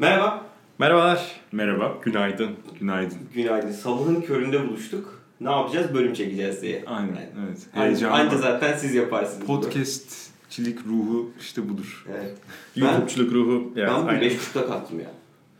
Merhaba. 0.00 0.46
Merhabalar. 0.78 1.40
Merhaba. 1.52 1.98
Günaydın. 2.02 2.50
Günaydın. 2.80 3.18
Günaydın. 3.34 3.72
Sabahın 3.72 4.20
köründe 4.20 4.68
buluştuk. 4.68 5.22
Ne 5.40 5.50
yapacağız? 5.50 5.94
Bölüm 5.94 6.14
çekeceğiz 6.14 6.62
diye. 6.62 6.84
Aynen. 6.86 7.08
Yani, 7.08 7.28
Evet. 7.48 7.66
Heyecan 7.72 8.12
anca 8.12 8.38
zaten 8.38 8.76
siz 8.76 8.94
yaparsınız. 8.94 9.46
Podcastçilik 9.46 10.78
ruhu 10.86 11.30
işte 11.40 11.68
budur. 11.68 12.04
Evet. 12.10 12.38
YouTube'çuluk 12.76 13.32
ruhu. 13.32 13.72
Evet, 13.76 13.88
ben 13.88 13.96
bugün 14.02 14.08
aynen. 14.08 14.22
5.30'da 14.30 14.66
kalktım 14.66 15.00
ya. 15.00 15.10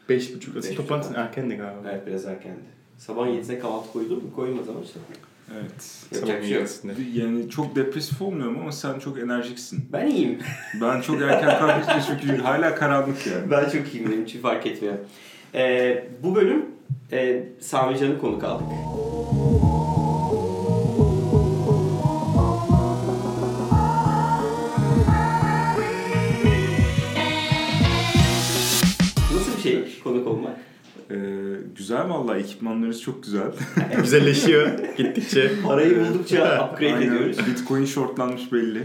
Beş 0.08 0.34
buçuk. 0.34 0.54
Beş 0.54 0.62
Beş 0.64 0.70
buçuk. 0.70 0.88
toplantın 0.88 1.14
erkendi 1.14 1.56
galiba. 1.56 1.90
Evet 1.90 2.06
biraz 2.06 2.24
erkendi. 2.24 2.60
Sabah 2.98 3.26
7'sine 3.26 3.58
kahvaltı 3.58 3.92
koyulur 3.92 4.16
mu? 4.22 4.32
Koyulmaz 4.36 4.68
ama 4.68 4.80
işte. 4.84 5.00
Evet. 5.54 6.06
Yapacak 6.14 6.44
şey 6.44 6.52
yedisinde. 6.52 6.92
Yani 7.12 7.50
çok 7.50 7.76
depresif 7.76 8.22
olmuyorum 8.22 8.58
ama 8.60 8.72
sen 8.72 8.98
çok 8.98 9.18
enerjiksin. 9.18 9.88
Ben 9.92 10.06
iyiyim. 10.06 10.38
Ben 10.80 11.00
çok 11.00 11.22
erken 11.22 11.58
kalkınca 11.58 12.02
çünkü 12.20 12.42
hala 12.42 12.74
karanlık 12.74 13.26
yani. 13.26 13.50
ben 13.50 13.64
çok 13.70 13.94
iyiyim. 13.94 14.10
Benim 14.10 14.24
için 14.24 14.40
fark 14.40 14.66
etmiyor. 14.66 14.94
Ee, 15.54 16.04
bu 16.22 16.34
bölüm 16.34 16.66
e, 17.12 17.42
Sami 17.60 17.98
Can'ı 17.98 18.18
konuk 18.18 18.44
aldık. 18.44 18.66
Ee, 31.10 31.14
güzel 31.76 32.08
vallahi 32.08 32.38
ekipmanlarınız 32.40 33.02
çok 33.02 33.22
güzel. 33.22 33.42
Güzelleşiyor 34.02 34.68
gittikçe. 34.96 35.50
Parayı 35.66 35.96
buldukça 36.00 36.68
upgrade 36.72 36.94
Aynen. 36.94 37.06
ediyoruz. 37.06 37.36
Bitcoin 37.46 37.84
shortlanmış 37.84 38.52
belli. 38.52 38.82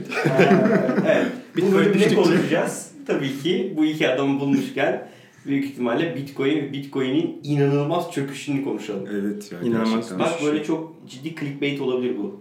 evet. 1.05 1.25
Bu 1.53 1.57
Bitcoin 1.57 1.75
bölümde 1.75 1.93
düştükçe. 1.93 2.15
konuşacağız. 2.15 2.91
Tabii 3.07 3.37
ki 3.43 3.73
bu 3.77 3.85
iki 3.85 4.09
adamı 4.09 4.39
bulmuşken 4.39 5.07
büyük 5.45 5.65
ihtimalle 5.65 6.15
Bitcoin 6.15 6.55
ve 6.57 6.73
Bitcoin'in 6.73 7.39
inanılmaz 7.43 8.11
çöküşünü 8.11 8.63
konuşalım. 8.63 9.07
Evet 9.21 9.51
ya. 9.51 9.59
İnanılmaz. 9.61 10.19
Bak 10.19 10.31
böyle 10.45 10.63
çok 10.63 10.93
ciddi 11.09 11.35
clickbait 11.39 11.81
olabilir 11.81 12.17
bu. 12.17 12.39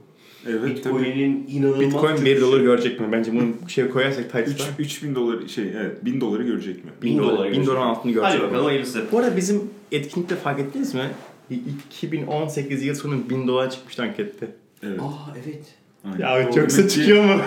Evet 0.49 0.61
tabii. 0.63 0.95
Bitcoin'in 0.95 1.47
inanılmaz 1.49 1.81
Bitcoin 1.81 2.13
1 2.15 2.19
çöküşü. 2.21 2.41
dolar 2.41 2.61
görecek 2.61 3.01
mi? 3.01 3.07
Bence 3.13 3.33
bunu 3.33 3.69
şey 3.69 3.89
koyarsak 3.89 4.25
Title'da 4.33 4.63
3000 4.79 5.15
dolar 5.15 5.49
şey 5.49 5.65
evet 5.81 6.05
1000 6.05 6.21
doları 6.21 6.43
görecek 6.43 6.85
mi? 6.85 6.91
1000 7.03 7.13
Bin 7.13 7.19
dolar, 7.19 7.37
dolar 7.37 7.53
1000 7.53 7.55
dolar 7.55 7.65
görecek. 7.67 7.83
altını 7.87 8.13
görecek. 8.13 8.33
Hadi 8.35 8.43
bakalım 8.43 8.65
hayırlısı. 8.65 9.03
Bu 9.13 9.19
arada 9.19 9.37
bizim 9.37 9.63
etkinlikte 9.95 10.37
fark 10.37 10.61
ettiniz 10.61 10.95
mi? 10.95 11.11
2018 11.51 12.83
yıl 12.83 12.95
sonu 12.95 13.31
1000 13.31 13.49
dolar 13.49 13.71
çıkmıştı 13.71 14.03
ankette. 14.03 14.49
Evet. 14.83 15.01
Aa 15.01 15.35
evet. 15.45 15.65
aynen. 16.05 16.19
Ya 16.19 16.53
Demek 16.55 16.71
ki- 16.71 16.89
çıkıyor 16.89 17.25
mu? 17.25 17.41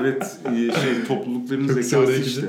evet 0.00 0.36
e, 0.46 0.50
şey 0.56 1.04
toplulukların 1.08 1.68
Çok 1.68 1.82
zekası 1.82 2.12
işte. 2.12 2.42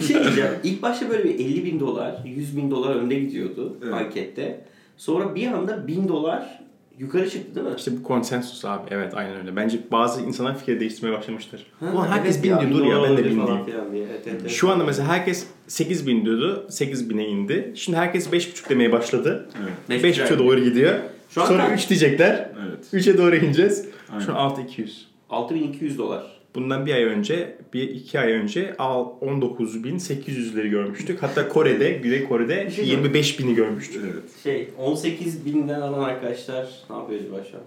bir 0.00 0.04
şey 0.04 0.24
diyeceğim. 0.24 0.50
İlk 0.64 0.82
başta 0.82 1.10
böyle 1.10 1.24
bir 1.24 1.34
50 1.34 1.64
bin 1.64 1.80
dolar, 1.80 2.22
100 2.24 2.56
bin 2.56 2.70
dolar 2.70 2.96
önde 2.96 3.14
gidiyordu 3.14 3.76
Evet. 3.84 3.94
ankette. 3.94 4.60
Sonra 4.96 5.34
bir 5.34 5.46
anda 5.46 5.86
1000 5.86 6.08
dolar 6.08 6.60
yukarı 6.98 7.30
çıktı 7.30 7.54
değil 7.54 7.66
mi? 7.66 7.72
İşte 7.76 7.90
bu 7.98 8.02
konsensus 8.02 8.64
abi. 8.64 8.82
Evet 8.90 9.14
aynen 9.14 9.36
öyle. 9.36 9.56
Bence 9.56 9.78
bazı 9.92 10.22
insanlar 10.22 10.58
fikir 10.58 10.80
değiştirmeye 10.80 11.18
başlamıştır. 11.18 11.66
Ha, 11.80 11.86
Ulan 11.94 12.08
herkes 12.08 12.34
evet 12.34 12.44
1000 12.44 12.50
ya, 12.50 12.60
diyor. 12.60 12.70
bin 12.70 12.76
Dur 12.76 12.84
ya 12.84 12.90
ben 12.90 12.94
de 12.94 12.98
olabilir 12.98 13.30
1000 13.30 13.40
falan 13.40 13.66
diyeyim. 13.66 13.84
Evet, 14.10 14.20
evet, 14.26 14.38
evet. 14.40 14.50
Şu 14.50 14.70
anda 14.70 14.84
mesela 14.84 15.08
herkes 15.08 15.46
8000 15.66 16.24
diyordu. 16.24 16.66
8000'e 16.70 17.24
indi. 17.24 17.72
Şimdi 17.76 17.98
herkes 17.98 18.28
5.5 18.32 18.68
demeye 18.68 18.92
başladı. 18.92 19.48
Evet. 19.88 20.02
Beş 20.04 20.18
5.5'a 20.18 20.24
buçuk. 20.24 20.38
doğru 20.38 20.60
gidiyor. 20.60 20.94
Şu 21.30 21.40
Sonra 21.40 21.68
kaç? 21.68 21.82
3 21.82 21.88
diyecekler. 21.88 22.50
Evet. 22.68 23.06
3'e 23.06 23.18
doğru 23.18 23.36
ineceğiz. 23.36 23.88
Aynen. 24.12 24.24
Şu 24.24 24.32
an 24.32 24.36
6200. 24.36 25.06
6200 25.30 25.98
dolar. 25.98 26.35
Bundan 26.56 26.86
bir 26.86 26.94
ay 26.94 27.04
önce, 27.04 27.56
bir 27.74 27.82
iki 27.82 28.20
ay 28.20 28.32
önce 28.32 28.74
al- 28.78 29.08
19.800'leri 29.20 30.68
görmüştük. 30.68 31.22
Hatta 31.22 31.48
Kore'de, 31.48 31.90
Güney 31.92 32.24
Kore'de 32.24 32.70
şey 32.70 32.96
mi? 32.96 33.08
25.000'i 33.08 33.54
görmüştük. 33.54 34.02
Evet. 34.04 34.24
Şey 34.42 34.68
18 34.78 35.46
binden 35.46 35.80
alan 35.80 36.02
arkadaşlar 36.08 36.68
ne 36.90 36.96
yapıyor 36.96 37.20
acaba 37.20 37.36
şu 37.50 37.56
an? 37.56 37.62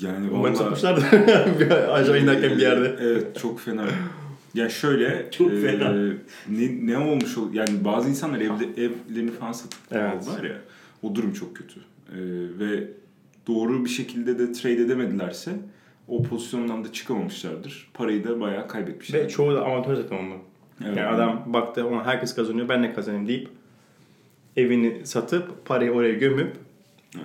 Yani 0.00 0.26
Umarım 0.30 0.54
vallahi- 0.54 0.56
satmışlardı. 0.58 1.04
bir 1.60 1.94
aşağı 1.94 2.20
inerken 2.22 2.50
bir 2.50 2.62
yerde. 2.62 2.96
Evet 3.00 3.38
çok 3.40 3.60
fena. 3.60 3.86
Ya 4.54 4.68
şöyle 4.68 5.26
Çok 5.38 5.52
e, 5.52 5.60
fena. 5.60 5.92
ne, 6.48 6.86
ne 6.86 6.98
olmuş 6.98 7.38
ol 7.38 7.52
yani 7.54 7.84
bazı 7.84 8.08
insanlar 8.08 8.40
evde, 8.40 8.82
evlerini 8.82 9.30
falan 9.30 9.52
satıp 9.52 9.80
Evet. 9.92 10.12
aldılar 10.14 10.44
ya 10.44 10.56
o 11.02 11.14
durum 11.14 11.32
çok 11.32 11.56
kötü. 11.56 11.80
E, 11.80 12.18
ve 12.58 12.88
doğru 13.46 13.84
bir 13.84 13.90
şekilde 13.90 14.38
de 14.38 14.52
trade 14.52 14.74
edemedilerse 14.82 15.50
o 16.08 16.22
pozisyondan 16.22 16.84
da 16.84 16.92
çıkamamışlardır. 16.92 17.90
Parayı 17.94 18.24
da 18.24 18.40
bayağı 18.40 18.68
kaybetmişler. 18.68 19.24
Ve 19.24 19.28
çoğu 19.28 19.54
da 19.54 19.64
amatör 19.64 19.94
zaten 19.94 20.18
ondan. 20.18 20.38
Evet. 20.84 20.96
Yani 20.96 21.06
adam 21.08 21.42
baktı 21.46 21.86
ona 21.86 22.06
herkes 22.06 22.34
kazanıyor 22.34 22.68
ben 22.68 22.82
de 22.82 22.94
kazanayım 22.94 23.28
deyip 23.28 23.48
evini 24.56 25.06
satıp 25.06 25.66
parayı 25.66 25.92
oraya 25.92 26.14
gömüp 26.14 26.56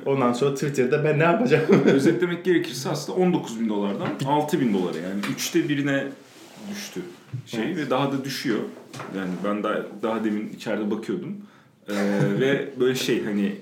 ondan 0.05 0.33
sonra 0.33 0.53
Twitter'da 0.53 1.03
ben 1.03 1.19
ne 1.19 1.23
yapacağım? 1.23 1.65
Özetlemek 1.85 2.45
gerekirse 2.45 2.89
aslında 2.89 3.19
19 3.19 3.59
bin 3.59 3.69
dolardan 3.69 4.09
6 4.25 4.61
bin 4.61 4.73
dolara 4.73 4.97
yani 4.97 5.21
üçte 5.31 5.69
birine 5.69 6.07
düştü 6.71 7.01
şey 7.45 7.63
Evet. 7.63 7.77
ve 7.77 7.89
daha 7.89 8.11
da 8.11 8.23
düşüyor. 8.23 8.59
Yani 9.17 9.29
ben 9.43 9.63
daha, 9.63 9.85
daha 10.01 10.23
demin 10.23 10.49
içeride 10.49 10.91
bakıyordum. 10.91 11.37
Ee, 11.89 11.93
ve 12.39 12.69
böyle 12.79 12.95
şey 12.95 13.23
hani 13.23 13.55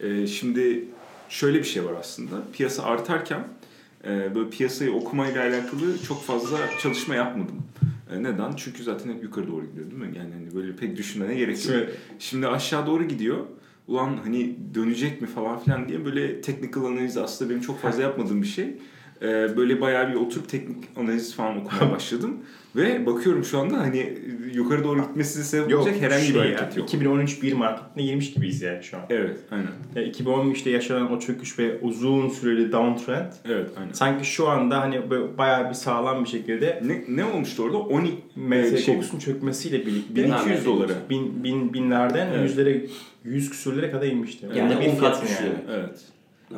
e, 0.00 0.26
şimdi 0.26 0.84
şöyle 1.28 1.58
bir 1.58 1.64
şey 1.64 1.84
var 1.84 1.92
aslında. 2.00 2.36
Piyasa 2.52 2.82
artarken 2.82 3.44
e, 4.04 4.34
böyle 4.34 4.50
piyasayı 4.50 4.92
okumayla 4.92 5.42
alakalı 5.42 6.02
çok 6.08 6.22
fazla 6.22 6.58
çalışma 6.82 7.14
yapmadım. 7.14 7.62
E, 8.14 8.22
neden? 8.22 8.52
Çünkü 8.56 8.82
zaten 8.82 9.14
hep 9.14 9.22
yukarı 9.22 9.48
doğru 9.48 9.66
gidiyor 9.66 9.90
değil 9.90 10.02
mi? 10.02 10.18
Yani 10.18 10.30
hani 10.34 10.54
böyle 10.54 10.76
pek 10.76 10.96
düşünmene 10.96 11.34
gerek 11.34 11.66
yok. 11.68 11.76
Şimdi 12.18 12.48
aşağı 12.48 12.86
doğru 12.86 13.04
gidiyor. 13.04 13.46
Ulan 13.88 14.18
hani 14.24 14.56
dönecek 14.74 15.20
mi 15.20 15.26
falan 15.26 15.58
filan 15.58 15.88
diye 15.88 16.04
böyle 16.04 16.40
technical 16.40 16.84
analiz 16.84 17.16
aslında 17.16 17.50
benim 17.50 17.62
çok 17.62 17.78
fazla 17.80 18.02
yapmadığım 18.02 18.42
bir 18.42 18.46
şey. 18.46 18.76
Ee, 19.22 19.56
böyle 19.56 19.80
bayağı 19.80 20.08
bir 20.10 20.14
oturup 20.14 20.48
teknik 20.48 20.76
analiz 20.96 21.34
falan 21.34 21.56
okumaya 21.60 21.90
başladım. 21.94 22.36
Ve 22.76 23.06
bakıyorum 23.06 23.44
şu 23.44 23.58
anda 23.58 23.78
hani 23.78 24.18
yukarı 24.54 24.84
doğru 24.84 25.00
gitmesine 25.02 25.44
sebep 25.44 25.78
olacak 25.78 25.94
herhangi 26.00 26.22
bir 26.28 26.32
şey 26.32 26.40
hareket 26.40 26.60
ya, 26.60 26.68
yok. 26.76 26.88
2013 26.88 27.42
bir 27.42 27.52
marketine 27.52 28.02
girmiş 28.04 28.32
gibiyiz 28.34 28.62
yani 28.62 28.82
şu 28.82 28.96
an. 28.96 29.02
Evet, 29.10 29.36
aynen. 29.50 29.66
Ya 29.94 30.02
2013'te 30.12 30.70
yaşanan 30.70 31.12
o 31.12 31.20
çöküş 31.20 31.58
ve 31.58 31.78
uzun 31.80 32.28
süreli 32.28 32.72
downtrend 32.72 33.32
Evet, 33.44 33.70
aynen. 33.80 33.92
sanki 33.92 34.24
şu 34.24 34.48
anda 34.48 34.80
hani 34.80 35.00
bayağı 35.38 35.68
bir 35.68 35.74
sağlam 35.74 36.24
bir 36.24 36.28
şekilde 36.28 36.82
Ne, 36.84 37.04
ne 37.16 37.24
olmuştu 37.24 37.62
orada? 37.62 37.78
12 37.78 38.12
MSCI 38.36 38.82
şey, 38.82 38.94
kokusunun 38.94 39.20
çökmesiyle 39.20 39.86
birlikte 39.86 40.14
1200 40.24 40.66
dolara. 40.66 40.92
bin, 41.10 41.44
bin, 41.44 41.72
binlerden 41.74 42.26
Evet. 42.32 42.42
yüzlere 42.42 42.86
yüz 43.24 43.50
küsürlere 43.50 43.90
kadar 43.90 44.06
inmişti. 44.06 44.46
Yani 44.54 44.74
Onda 44.74 44.78
on 44.78 44.96
kat 44.96 44.98
fiyatı 44.98 45.22
düşüyor. 45.22 45.52
Evet. 45.70 46.00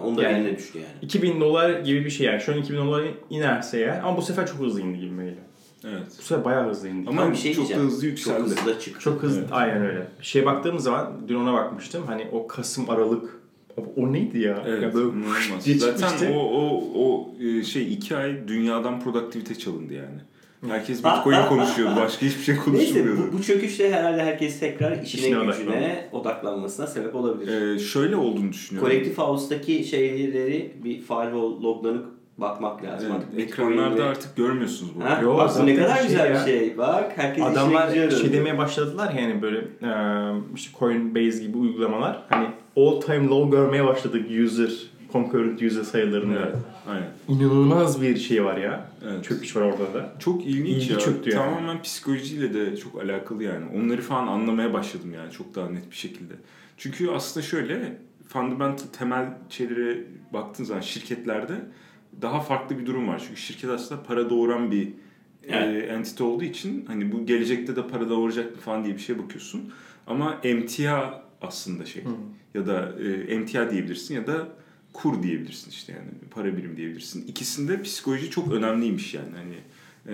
Onda 0.00 0.22
Yani- 0.22 0.38
eline 0.38 0.56
düştü 0.59 0.78
yani. 0.78 0.88
2000 1.03 1.41
dolar 1.41 1.71
gibi 1.81 2.05
bir 2.05 2.10
şey 2.10 2.27
yani. 2.27 2.41
Şu 2.41 2.53
an 2.53 2.59
2000 2.59 2.78
dolar 2.78 3.05
inerse 3.31 3.78
eğer 3.78 4.00
ama 4.05 4.16
bu 4.16 4.22
sefer 4.22 4.47
çok 4.47 4.59
hızlı 4.60 4.81
indi 4.81 4.99
gibi 5.00 5.16
geliyor. 5.16 5.37
Evet. 5.84 6.03
Bu 6.19 6.22
sefer 6.22 6.44
bayağı 6.44 6.69
hızlı 6.71 6.88
indi. 6.88 7.09
Ama 7.10 7.22
Ama 7.22 7.32
bir 7.32 7.37
şey 7.37 7.55
çok 7.55 7.66
diyeceğim. 7.69 7.91
hızlı 7.91 8.06
yükseldi. 8.06 8.38
Çok 8.38 8.47
hızlı 8.47 8.75
da 8.75 8.78
çıktı. 8.81 9.00
Çok 9.00 9.22
hızlı, 9.22 9.41
Evet. 9.41 9.49
aynen 9.53 9.87
öyle. 9.87 10.06
Bir 10.21 10.25
şeye 10.25 10.47
baktığımız 10.47 10.84
zaman, 10.84 11.12
dün 11.28 11.34
ona 11.34 11.53
bakmıştım. 11.53 12.03
Hani 12.06 12.27
o 12.32 12.47
Kasım, 12.47 12.91
Aralık, 12.91 13.41
o, 13.77 13.82
o 13.97 14.12
neydi 14.12 14.38
ya? 14.38 14.62
Evet, 14.66 14.82
ya 14.82 14.94
böyle 14.94 15.09
inanılmaz. 15.09 15.97
Zaten 15.97 16.32
o, 16.32 16.38
o, 16.38 16.84
o 16.94 17.31
e, 17.44 17.62
şey 17.62 17.93
iki 17.93 18.16
ay 18.16 18.49
dünyadan 18.49 19.00
produktivite 19.00 19.55
çalındı 19.55 19.94
yani. 19.94 20.21
Herkes 20.69 21.04
Bitcoin 21.04 21.47
konuşuyordu. 21.48 21.97
Başka 21.97 22.26
hiçbir 22.26 22.42
şey 22.42 22.54
Neyse 22.54 22.70
konuşulmuyordu. 22.70 23.32
bu, 23.32 23.38
bu 23.38 23.42
çöküşte 23.42 23.92
herhalde 23.92 24.25
herkes 24.25 24.60
tekrar 24.60 25.02
işine 25.02 25.20
İşine 25.26 25.44
gücüne 25.44 26.08
odaklanmasına 26.12 26.86
sebep 26.86 27.14
olabilir. 27.14 27.75
Ee, 27.75 27.78
şöyle 27.78 28.16
olduğunu 28.16 28.52
düşünüyorum. 28.52 28.91
Kolektif 28.91 29.19
House'daki 29.19 29.84
şeyleri 29.84 30.72
bir 30.84 30.98
firewall 31.00 31.62
loglanıp 31.62 32.06
bakmak 32.38 32.84
lazım. 32.84 33.08
Evet, 33.12 33.25
Artık 33.28 33.41
ekranlarda 33.41 34.04
artık 34.04 34.36
görmüyorsunuz 34.36 34.92
bunu. 34.94 35.04
Ha? 35.04 35.20
Yo, 35.22 35.38
Bak 35.38 35.50
bu 35.60 35.66
ne 35.66 35.76
kadar 35.76 35.97
şey 35.97 36.06
güzel 36.06 36.34
ya. 36.34 36.34
bir 36.34 36.52
şey. 36.52 36.78
Bak 36.78 37.12
herkes 37.16 37.44
Adamlar 37.44 37.88
işine 37.88 38.10
şey 38.10 38.32
demeye 38.32 38.58
başladılar 38.58 39.12
ya 39.14 39.20
yani 39.20 39.43
böyle 39.43 39.58
e, 39.58 39.90
işte 40.55 40.78
Coinbase 40.78 41.38
gibi 41.44 41.58
uygulamalar 41.58 42.22
hani 42.28 42.46
all 42.76 43.00
time 43.00 43.28
low 43.28 43.56
görmeye 43.56 43.84
başladık 43.84 44.26
user 44.44 44.70
concurrent 45.19 45.62
user 45.62 45.82
sayılarında. 45.82 46.38
Evet, 46.38 46.56
aynen. 46.88 47.08
İnanılmaz 47.28 48.02
bir 48.02 48.16
şey 48.16 48.44
var 48.44 48.56
ya. 48.56 48.90
Evet. 49.05 49.25
Çöküş 49.25 49.56
var 49.56 49.61
orada 49.61 49.94
da. 49.94 50.12
Çok 50.19 50.46
ilginç 50.46 50.82
İlgi 50.82 50.93
ya. 50.93 50.99
çöktü 50.99 51.31
yani. 51.31 51.44
Tamamen 51.44 51.82
psikolojiyle 51.82 52.55
de 52.55 52.76
çok 52.76 53.02
alakalı 53.02 53.44
yani. 53.44 53.64
Onları 53.76 54.02
falan 54.02 54.26
anlamaya 54.26 54.72
başladım 54.72 55.12
yani 55.14 55.32
çok 55.32 55.55
daha 55.55 55.69
net 55.70 55.90
bir 55.90 55.96
şekilde. 55.96 56.34
Çünkü 56.76 57.11
aslında 57.11 57.46
şöyle 57.46 57.99
fundamental 58.28 58.87
temel 58.99 59.26
şeylere 59.50 59.99
baktığın 60.32 60.64
zaman 60.64 60.81
şirketlerde 60.81 61.55
daha 62.22 62.40
farklı 62.40 62.78
bir 62.78 62.87
durum 62.87 63.08
var. 63.08 63.22
Çünkü 63.28 63.40
şirket 63.40 63.70
aslında 63.70 64.02
para 64.02 64.31
doğuran 64.31 64.70
bir 64.70 64.88
Evet. 65.49 65.84
e, 65.84 65.87
entite 65.87 66.25
olduğu 66.25 66.44
için 66.44 66.84
hani 66.87 67.12
bu 67.12 67.26
gelecekte 67.26 67.76
de 67.76 67.87
para 67.88 68.08
doğuracak 68.11 68.50
mı 68.55 68.61
falan 68.61 68.84
diye 68.84 68.94
bir 68.94 69.00
şeye 69.00 69.19
bakıyorsun. 69.19 69.72
Ama 70.06 70.38
emtia 70.43 71.22
aslında 71.43 71.84
şey. 71.84 72.05
Ya 72.55 72.66
da 72.66 72.93
e, 73.00 73.34
emtia 73.34 73.70
diyebilirsin 73.70 74.14
ya 74.14 74.26
da 74.26 74.49
kur 74.94 75.23
diyebilirsin 75.23 75.70
işte 75.70 75.93
yani 75.93 76.08
para 76.31 76.56
birim 76.56 76.76
diyebilirsin. 76.76 77.26
İkisinde 77.26 77.82
psikoloji 77.82 78.31
çok 78.31 78.52
önemliymiş 78.52 79.14
yani 79.14 79.31
hani 79.37 79.56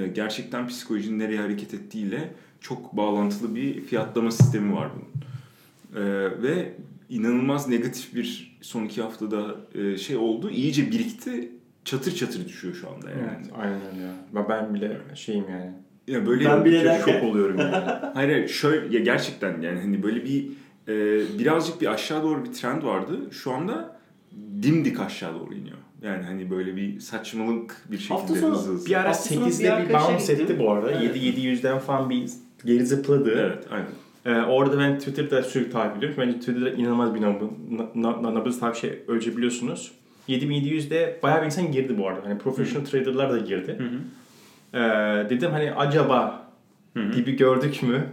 e, 0.02 0.08
gerçekten 0.08 0.68
psikolojinin 0.68 1.18
nereye 1.18 1.40
hareket 1.40 1.74
ettiğiyle 1.74 2.32
çok 2.60 2.96
bağlantılı 2.96 3.54
bir 3.54 3.80
fiyatlama 3.80 4.30
sistemi 4.30 4.76
var 4.76 4.88
bunun. 4.94 5.10
Ee, 5.96 6.42
ve 6.42 6.72
inanılmaz 7.08 7.68
negatif 7.68 8.14
bir 8.14 8.58
son 8.60 8.84
iki 8.84 9.02
haftada 9.02 9.56
e, 9.74 9.96
şey 9.96 10.16
oldu. 10.16 10.50
İyice 10.50 10.90
birikti. 10.90 11.52
Çatır 11.84 12.14
çatır 12.14 12.48
düşüyor 12.48 12.74
şu 12.74 12.90
anda 12.90 13.10
yani. 13.10 13.20
Evet, 13.22 13.50
aynen 13.58 13.80
öyle 13.92 14.02
ya. 14.02 14.48
Ben- 14.48 14.74
bile 14.74 15.00
şeyim 15.14 15.44
yani. 15.50 15.70
Ya 16.08 16.26
böyle 16.26 16.44
Ben 16.44 16.64
bile 16.64 17.00
Çok 17.04 17.14
şok 17.14 17.24
oluyorum 17.24 17.58
yani. 17.58 17.74
Hayır 18.14 18.30
hayır 18.30 18.48
şöyle 18.48 18.96
ya 18.96 19.02
gerçekten 19.04 19.60
yani 19.60 19.80
hani 19.80 20.02
böyle 20.02 20.24
bir 20.24 20.46
e, 20.88 20.94
birazcık 21.38 21.80
bir 21.80 21.86
aşağı 21.86 22.22
doğru 22.22 22.44
bir 22.44 22.52
trend 22.52 22.82
vardı. 22.82 23.18
Şu 23.30 23.52
anda 23.52 23.99
dimdik 24.62 25.00
aşağı 25.00 25.34
doğru 25.40 25.54
iniyor. 25.54 25.76
Yani 26.02 26.22
hani 26.24 26.50
böyle 26.50 26.76
bir 26.76 27.00
saçmalık 27.00 27.76
bir 27.90 27.98
şekilde 27.98 28.14
Hafta 28.18 28.34
sonu 28.34 28.54
hızlı 28.54 28.72
hızlı. 28.72 28.86
bir 28.90 28.94
ara 28.94 29.08
Hafta 29.08 29.34
sonu 29.34 29.46
bir 29.46 29.50
8'de 29.50 29.88
bir 29.88 29.94
bounce 29.94 30.32
etti 30.32 30.58
bu 30.58 30.70
arada. 30.72 30.90
Evet. 30.90 31.16
7-700'den 31.16 31.78
falan 31.78 32.10
bir 32.10 32.30
geri 32.64 32.86
zıpladı. 32.86 33.30
Evet 33.54 33.66
aynen. 33.70 33.86
Ee, 34.26 34.42
orada 34.44 34.78
ben 34.78 34.98
Twitter'da 34.98 35.42
sürekli 35.42 35.70
takip 35.72 35.96
ediyorum. 35.96 36.18
Bence 36.20 36.38
Twitter'da 36.38 36.70
inanılmaz 36.70 37.14
bir 37.14 37.20
nabız, 37.20 37.48
na, 37.94 38.22
na, 38.22 38.34
nabız 38.34 38.60
tabii 38.60 38.76
şey 38.76 38.98
ölçebiliyorsunuz. 39.08 39.92
7700'de 40.28 41.18
bayağı 41.22 41.40
bir 41.40 41.46
insan 41.46 41.72
girdi 41.72 41.98
bu 41.98 42.08
arada. 42.08 42.26
Hani 42.26 42.38
professional 42.38 42.84
traderlar 42.86 43.32
da 43.32 43.38
girdi. 43.38 43.76
Hı 43.78 43.84
hı. 43.84 43.98
Ee, 44.74 45.30
dedim 45.30 45.50
hani 45.50 45.72
acaba 45.72 46.46
dibi 46.96 47.36
gördük 47.36 47.82
mü? 47.82 48.06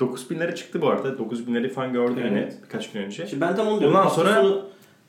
9000'lere 0.00 0.54
çıktı 0.54 0.80
bu 0.82 0.88
arada. 0.88 1.08
9000'leri 1.08 1.68
falan 1.68 1.92
gördüm 1.92 2.22
Evet. 2.32 2.58
birkaç 2.64 2.92
gün 2.92 3.00
önce. 3.02 3.26
Şimdi 3.26 3.40
ben 3.40 3.56
tam 3.56 3.66
onu 3.68 3.80
diyorum. 3.80 3.96
Ondan 3.96 4.08
sonra- 4.08 4.34
sonu 4.34 4.64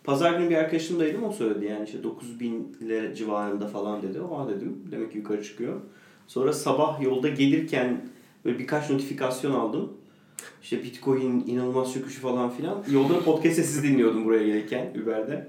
pazar 0.09 0.39
günü 0.39 0.49
bir 0.49 0.55
arkadaşımdaydım 0.55 1.23
o 1.23 1.31
söyledi 1.31 1.65
yani 1.65 1.85
işte 1.85 2.03
9000 2.03 2.77
lira 2.81 3.13
civarında 3.15 3.67
falan 3.67 4.01
dedi. 4.01 4.21
Oha 4.21 4.49
dedim. 4.49 4.77
Demek 4.91 5.11
ki 5.11 5.17
yukarı 5.17 5.43
çıkıyor. 5.43 5.81
Sonra 6.27 6.53
sabah 6.53 7.01
yolda 7.01 7.29
gelirken 7.29 8.01
böyle 8.45 8.59
birkaç 8.59 8.89
notifikasyon 8.89 9.51
aldım. 9.51 9.93
İşte 10.63 10.83
Bitcoin 10.83 11.43
inanılmaz 11.47 11.93
çöküşü 11.93 12.21
falan 12.21 12.49
filan. 12.49 12.83
Yolda 12.91 13.13
da 13.13 13.23
podcast 13.23 13.55
sesi 13.55 13.83
dinliyordum 13.83 14.25
buraya 14.25 14.45
gelirken 14.45 14.93
Uber'de. 15.03 15.47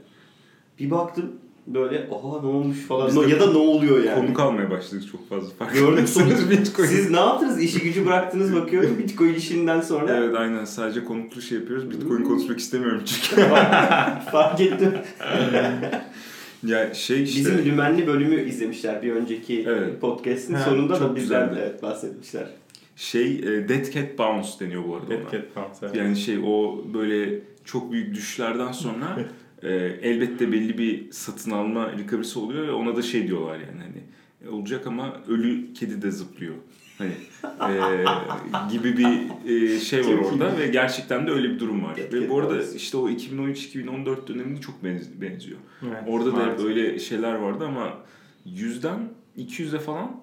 Bir 0.78 0.90
baktım 0.90 1.32
böyle 1.66 2.08
oha 2.10 2.42
ne 2.42 2.46
olmuş 2.46 2.78
falan. 2.78 3.14
No- 3.14 3.28
ya 3.28 3.40
da 3.40 3.52
ne 3.52 3.58
oluyor 3.58 4.04
yani. 4.04 4.20
Konuk 4.20 4.40
almaya 4.40 4.70
başladık 4.70 5.04
çok 5.12 5.28
fazla. 5.28 5.48
Gördük 5.48 5.58
Farkındaysanız 5.58 6.38
sonuç. 6.38 6.50
Bitcoin. 6.50 6.86
Siz 6.86 7.10
ne 7.10 7.16
yaptınız? 7.16 7.62
İşi 7.62 7.80
gücü 7.80 8.06
bıraktınız 8.06 8.54
bakıyorum 8.54 8.98
Bitcoin 8.98 9.34
işinden 9.34 9.80
sonra. 9.80 10.16
Evet 10.16 10.34
aynen 10.34 10.64
sadece 10.64 11.04
konuklu 11.04 11.42
şey 11.42 11.58
yapıyoruz. 11.58 11.90
Bitcoin 11.90 12.24
konuşmak 12.24 12.58
istemiyorum 12.58 13.02
çünkü. 13.04 13.42
Fark 14.32 14.60
ettim. 14.60 14.92
ya 16.66 16.94
şey 16.94 17.22
işte. 17.22 17.40
Bizim 17.40 17.64
Lümenli 17.64 18.06
bölümü 18.06 18.48
izlemişler 18.48 19.02
bir 19.02 19.12
önceki 19.12 19.64
Evet. 19.68 20.00
podcast'in 20.00 20.56
sonunda 20.56 20.98
çok 20.98 21.10
da 21.10 21.16
bizden 21.16 21.54
de 21.54 21.60
evet, 21.60 21.82
bahsetmişler. 21.82 22.46
Şey 22.96 23.36
e, 23.36 23.68
Dead 23.68 23.92
Cat 23.92 24.18
Bounce 24.18 24.48
deniyor 24.60 24.82
bu 24.88 24.94
arada 24.94 25.06
ona. 25.06 25.32
Dead 25.32 25.32
Cat 25.32 25.52
falan. 25.54 25.68
evet. 25.82 25.96
Yani 25.96 26.16
şey 26.16 26.38
o 26.46 26.84
böyle 26.94 27.38
çok 27.64 27.92
büyük 27.92 28.14
düşüşlerden 28.14 28.72
sonra 28.72 29.18
e, 29.62 29.68
elbette 30.02 30.52
belli 30.52 30.78
bir 30.78 31.10
satın 31.12 31.50
alma 31.50 31.92
recovery'si 31.92 32.38
oluyor 32.38 32.66
ve 32.68 32.72
ona 32.72 32.96
da 32.96 33.02
şey 33.02 33.26
diyorlar 33.26 33.58
yani 33.58 33.80
hani 33.82 34.02
e, 34.44 34.48
olacak 34.48 34.86
ama 34.86 35.16
ölü 35.28 35.72
kedi 35.74 36.02
de 36.02 36.10
zıplıyor. 36.10 36.54
Hani 36.98 37.12
e, 37.72 38.04
gibi 38.72 38.96
bir 38.98 39.30
e, 39.74 39.80
şey 39.80 40.00
var 40.06 40.12
orada 40.14 40.58
ve 40.58 40.66
gerçekten 40.66 41.26
de 41.26 41.30
öyle 41.30 41.50
bir 41.50 41.58
durum 41.58 41.84
var. 41.84 41.96
Ve 42.12 42.28
bu 42.30 42.38
arada 42.38 42.62
işte 42.76 42.96
o 42.96 43.08
2013-2014 43.10 44.26
döneminde 44.26 44.60
çok 44.60 44.84
benz- 44.84 45.20
benziyor. 45.20 45.58
Evet, 45.82 46.02
Orada 46.06 46.32
da 46.32 46.36
maalesef. 46.36 46.66
öyle 46.66 46.98
şeyler 46.98 47.34
vardı 47.34 47.64
ama 47.66 47.98
100'den 48.46 48.98
200'e 49.38 49.78
falan 49.78 50.20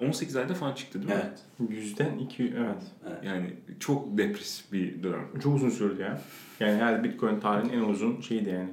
18 0.00 0.36
ayda 0.36 0.54
falan 0.54 0.72
çıktı 0.74 0.98
değil 1.02 1.14
mi? 1.14 1.20
Evet. 1.24 1.70
Yüzden 1.70 2.18
200 2.18 2.52
evet. 2.56 2.82
Yani 3.24 3.46
çok 3.80 4.18
depresif 4.18 4.72
bir 4.72 5.02
dönem. 5.02 5.26
Çok 5.42 5.54
uzun 5.56 5.70
sürdü 5.70 6.02
ya. 6.02 6.20
Yani 6.60 6.76
her 6.82 7.04
Bitcoin 7.04 7.40
tarihinin 7.40 7.72
en 7.72 7.88
uzun 7.88 8.20
şeydi 8.20 8.48
yani. 8.50 8.68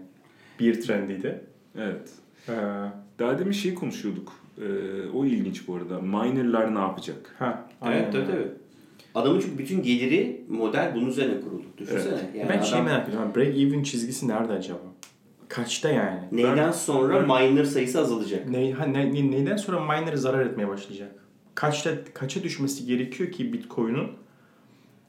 Bir 0.59 0.81
trendiydi. 0.81 1.41
Evet. 1.77 2.09
Ee, 2.49 2.53
Daha 3.19 3.39
demin 3.39 3.51
şeyi 3.51 3.75
konuşuyorduk. 3.75 4.33
Ee, 4.57 4.63
o 5.13 5.25
ilginç 5.25 5.67
bu 5.67 5.75
arada. 5.75 6.01
Minerlar 6.01 6.75
ne 6.75 6.79
yapacak? 6.79 7.35
ha, 7.39 7.65
Evet 7.85 8.11
tabii 8.13 8.25
tabii. 8.25 8.47
Adamın 9.15 9.39
çünkü 9.39 9.57
bütün 9.57 9.83
geliri 9.83 10.41
model 10.49 10.91
bunun 10.95 11.09
üzerine 11.09 11.41
kuruldu. 11.41 11.65
Düşünsene. 11.77 12.19
Yani 12.35 12.49
ben 12.49 12.57
adam 12.57 12.65
şey 12.65 12.81
merak 12.81 13.09
ediyorum. 13.09 13.31
Break 13.35 13.57
even 13.57 13.83
çizgisi 13.83 14.27
nerede 14.27 14.53
acaba? 14.53 14.79
Kaçta 15.55 15.89
yani? 15.89 16.19
neyden 16.31 16.71
sonra 16.71 17.19
miner 17.19 17.63
sayısı 17.63 17.99
azalacak? 17.99 18.49
Ne, 18.49 18.71
ha, 18.73 18.85
ne, 18.85 19.13
ne- 19.13 19.31
neyden 19.31 19.57
sonra 19.57 19.79
miner 19.79 20.13
zarar 20.15 20.45
etmeye 20.45 20.67
başlayacak? 20.67 21.11
Kaçta 21.55 21.89
kaça 22.13 22.43
düşmesi 22.43 22.85
gerekiyor 22.85 23.31
ki 23.31 23.53
Bitcoin'un 23.53 24.11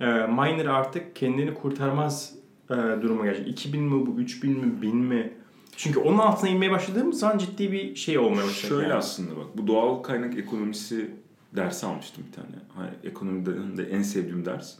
e, 0.00 0.06
miner 0.06 0.66
artık 0.66 1.16
kendini 1.16 1.54
kurtarmaz 1.54 2.34
e, 2.70 2.74
duruma 2.74 3.24
gelecek. 3.24 3.48
2000 3.48 3.82
mi 3.82 4.06
bu 4.06 4.20
3000 4.20 4.50
mi 4.50 4.82
1000 4.82 4.96
mi? 4.96 5.32
Çünkü 5.76 6.00
onun 6.00 6.18
altına 6.18 6.50
inmeye 6.50 6.70
başladığımız 6.70 7.18
zaman 7.18 7.38
ciddi 7.38 7.72
bir 7.72 7.94
şey 7.94 8.18
olmaya 8.18 8.36
başlayacak. 8.36 8.68
Şöyle 8.68 8.82
yani. 8.82 8.94
aslında 8.94 9.36
bak. 9.36 9.46
Bu 9.56 9.66
doğal 9.66 10.02
kaynak 10.02 10.38
ekonomisi 10.38 11.10
dersi 11.56 11.86
almıştım 11.86 12.24
bir 12.28 12.32
tane. 12.32 12.62
Hayır, 12.74 12.94
ekonomide 13.04 13.76
de 13.76 13.90
en 13.90 14.02
sevdiğim 14.02 14.44
ders. 14.44 14.74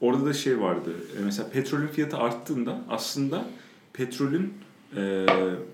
Orada 0.00 0.26
da 0.26 0.32
şey 0.32 0.60
vardı. 0.60 0.90
E, 1.20 1.24
Mesela 1.24 1.48
petrolün 1.50 1.86
fiyatı 1.86 2.16
arttığında 2.16 2.80
aslında 2.88 3.44
petrolün 3.92 4.54
e, 4.96 5.26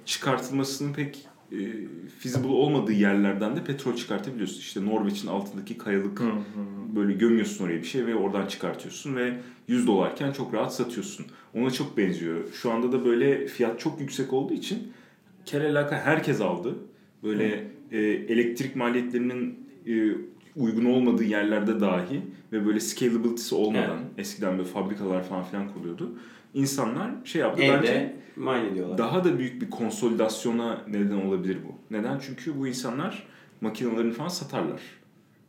çıkartılmasının 0.05 0.93
pek 0.93 1.26
e, 1.53 1.59
feasible 2.19 2.49
olmadığı 2.49 2.93
yerlerden 2.93 3.56
de 3.56 3.64
petrol 3.64 3.97
çıkartabiliyorsun. 3.97 4.59
İşte 4.59 4.85
Norveç'in 4.85 5.29
altındaki 5.29 5.79
kayalık 5.79 6.20
Hı, 6.20 6.25
hı. 6.25 6.97
böyle 6.97 7.12
gömüyorsun 7.12 7.64
oraya 7.64 7.79
bir 7.79 7.87
şey 7.87 8.06
ve 8.06 8.14
oradan 8.14 8.47
çıkartıyorsun 8.47 9.17
ve 9.17 9.35
100 9.69 9.87
dolarken 9.87 10.32
çok 10.32 10.55
rahat 10.55 10.75
satıyorsun. 10.75 11.26
Ona 11.55 11.70
çok 11.70 11.97
benziyor. 11.97 12.53
Şu 12.53 12.73
anda 12.73 12.93
da 12.93 13.05
böyle 13.05 13.47
fiyat 13.47 13.81
çok 13.81 14.00
yüksek 14.00 14.32
olduğu 14.32 14.55
için 14.55 14.93
kel 15.44 15.70
alaka 15.70 15.97
herkes 15.97 16.41
aldı. 16.41 16.75
Böyle 17.23 17.69
e, 17.93 17.99
elektrik 17.99 18.76
maliyetlerinin 18.76 19.58
e, 19.87 19.93
uygun 20.56 20.85
olmadığı 20.85 21.25
yerlerde 21.25 21.81
dahi 21.81 22.20
ve 22.53 22.67
böyle 22.67 22.81
scalability'si 22.81 23.55
olmadan 23.55 23.99
eskiden 24.19 24.58
böyle 24.58 24.69
fabrikalar 24.69 25.23
falan 25.25 25.44
filan 25.44 25.73
kuruluyordu. 25.73 26.19
İnsanlar 26.55 27.11
şey 27.25 27.41
yaptı 27.43 27.63
bence 27.63 27.93
Evde 27.93 28.17
mine 28.37 28.67
ediyorlar. 28.73 28.99
daha 28.99 29.25
da 29.25 29.39
büyük 29.39 29.63
bir 29.63 29.71
konsolidasyona 29.71 30.81
neden 30.89 31.17
olabilir 31.27 31.59
bu. 31.69 31.95
Neden? 31.95 32.19
Çünkü 32.27 32.59
bu 32.59 32.67
insanlar 32.69 33.27
makinelerini 33.61 34.13
falan 34.13 34.29
satarlar. 34.29 34.81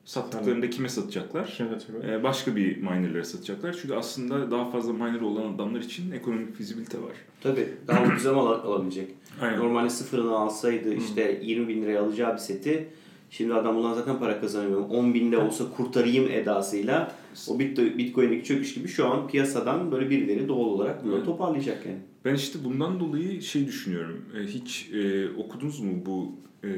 Sattıklarında 0.05 0.69
kime 0.69 0.89
satacaklar? 0.89 1.59
Ee, 2.07 2.23
başka 2.23 2.55
bir 2.55 2.77
minerlere 2.77 3.23
satacaklar. 3.23 3.77
Çünkü 3.81 3.95
aslında 3.95 4.51
daha 4.51 4.69
fazla 4.71 4.93
miner 4.93 5.21
olan 5.21 5.53
adamlar 5.53 5.79
için 5.79 6.11
ekonomik 6.11 6.55
fizibilite 6.55 6.97
var. 7.01 7.11
Tabii 7.41 7.67
daha 7.87 8.03
ucuza 8.03 8.33
mal 8.33 8.47
al- 8.47 8.63
alabilecek. 8.71 9.11
Aynen. 9.41 9.59
Normalde 9.59 9.89
sıfırını 9.89 10.37
alsaydı 10.37 10.93
işte 10.93 11.39
20 11.43 11.67
bin 11.67 11.81
liraya 11.81 12.01
alacağı 12.01 12.33
bir 12.33 12.37
seti 12.39 12.87
şimdi 13.37 13.53
adam 13.53 13.75
bundan 13.75 13.93
zaten 13.93 14.19
para 14.19 14.41
kazanamıyor. 14.41 14.89
10 14.89 15.13
binde 15.13 15.37
olsa 15.37 15.63
kurtarayım 15.77 16.31
edasıyla 16.31 17.15
o 17.47 17.59
Bit- 17.59 17.97
Bitcoin'deki 17.97 18.43
çöküş 18.43 18.73
gibi 18.73 18.87
şu 18.87 19.07
an 19.07 19.27
piyasadan 19.27 19.91
böyle 19.91 20.09
birileri 20.09 20.47
doğal 20.47 20.59
olarak 20.65 21.03
bunları 21.03 21.17
Evet. 21.17 21.25
toparlayacak 21.25 21.85
yani. 21.85 21.97
Ben 22.25 22.35
işte 22.35 22.59
bundan 22.63 22.99
dolayı 22.99 23.41
şey 23.41 23.67
düşünüyorum. 23.67 24.25
Ee, 24.37 24.43
hiç 24.47 24.89
e, 24.93 25.29
okudunuz 25.37 25.79
mu 25.79 25.91
bu 26.05 26.31
e, 26.63 26.69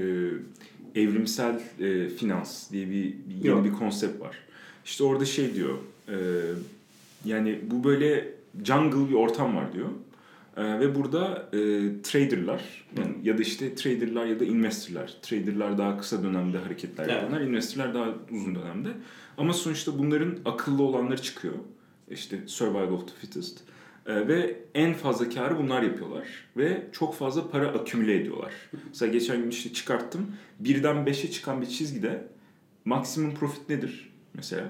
evrimsel 1.01 1.61
e, 1.79 2.09
finans 2.09 2.71
diye 2.71 2.85
bir, 2.89 3.03
bir 3.29 3.35
yeni 3.35 3.47
Yok. 3.47 3.65
bir 3.65 3.71
konsept 3.73 4.21
var. 4.21 4.35
İşte 4.85 5.03
orada 5.03 5.25
şey 5.25 5.53
diyor. 5.53 5.77
e, 6.09 6.15
yani 7.25 7.59
bu 7.71 7.83
böyle 7.83 8.33
jungle 8.63 9.09
bir 9.09 9.13
ortam 9.15 9.55
var 9.55 9.73
diyor. 9.73 9.87
E, 10.57 10.79
ve 10.79 10.95
burada 10.95 11.49
e, 11.53 11.57
traderlar 12.01 12.85
yani 12.97 13.15
ya 13.23 13.37
da 13.37 13.41
işte 13.41 13.75
traderlar 13.75 14.25
ya 14.25 14.39
da 14.39 14.45
investorlar. 14.45 15.13
Traderlar 15.21 15.77
daha 15.77 15.97
kısa 15.97 16.23
dönemde 16.23 16.57
hareketler 16.57 17.03
Evet. 17.09 17.13
yapanlar, 17.23 17.41
investorlar 17.41 17.93
daha 17.93 18.13
uzun 18.31 18.55
dönemde. 18.55 18.89
Ama 19.37 19.53
sonuçta 19.53 19.97
bunların 19.99 20.37
akıllı 20.45 20.83
olanları 20.83 21.21
çıkıyor. 21.21 21.53
İşte 22.11 22.39
survival 22.45 22.91
of 22.91 23.07
the 23.07 23.13
fittest. 23.21 23.59
Ee, 24.05 24.27
ve 24.27 24.59
en 24.73 24.93
fazla 24.93 25.29
karı 25.29 25.57
bunlar 25.57 25.81
yapıyorlar. 25.81 26.27
Ve 26.57 26.87
çok 26.91 27.15
fazla 27.15 27.49
para 27.49 27.67
akümüle 27.67 28.15
ediyorlar. 28.21 28.53
Mesela 28.87 29.11
geçen 29.11 29.41
gün 29.43 29.49
işte 29.49 29.73
çıkarttım. 29.73 30.35
Birden 30.59 30.95
5'e 30.95 31.31
çıkan 31.31 31.61
bir 31.61 31.67
çizgide 31.67 32.27
maksimum 32.85 33.33
profit 33.35 33.69
nedir? 33.69 34.13
Mesela 34.33 34.69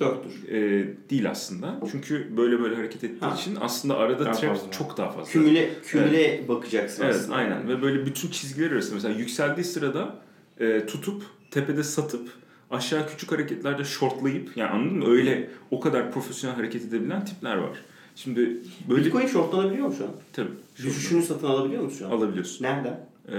4'tür. 0.00 0.48
Ee, 0.50 0.88
değil 1.10 1.30
aslında. 1.30 1.80
Çünkü 1.92 2.36
böyle 2.36 2.60
böyle 2.60 2.74
hareket 2.76 3.04
ettiği 3.04 3.20
Ha. 3.26 3.34
için 3.34 3.56
aslında 3.60 3.96
arada 3.98 4.24
Daha 4.24 4.32
trap 4.34 4.50
fazla. 4.56 4.70
çok 4.70 4.96
daha 4.96 5.10
fazla. 5.10 5.32
Kümüle, 5.32 5.70
kümüle 5.86 6.44
bakacaksın 6.48 7.02
Evet 7.04 7.14
aslında. 7.14 7.34
aynen 7.36 7.68
ve 7.68 7.82
böyle 7.82 8.06
bütün 8.06 8.28
çizgiler 8.30 8.70
arasında 8.72 8.94
mesela 8.94 9.14
yükseldiği 9.14 9.64
sırada 9.64 10.16
e, 10.60 10.86
tutup 10.86 11.22
tepede 11.50 11.82
satıp 11.82 12.28
aşağı 12.70 13.08
küçük 13.08 13.32
hareketlerde 13.32 13.84
shortlayıp 13.84 14.56
yani 14.56 14.70
anladın 14.70 14.98
mı 14.98 15.06
öyle 15.10 15.50
o 15.70 15.80
kadar 15.80 16.12
profesyonel 16.12 16.56
hareket 16.56 16.84
edebilen 16.84 17.24
tipler 17.24 17.56
var. 17.56 17.78
Şimdi 18.16 18.56
böyle 18.90 19.04
Bitcoin 19.04 19.26
shortlanabiliyor 19.26 19.86
mu 19.86 19.94
şu 19.98 20.04
an? 20.04 20.10
tabii 20.32 20.48
Düşüşünü 20.76 21.22
satın 21.22 21.46
alabiliyor 21.46 21.82
musun 21.82 21.98
şu 21.98 22.06
an? 22.06 22.10
alabiliyorsun. 22.10 22.64
Nereden? 22.64 23.00
E, 23.32 23.36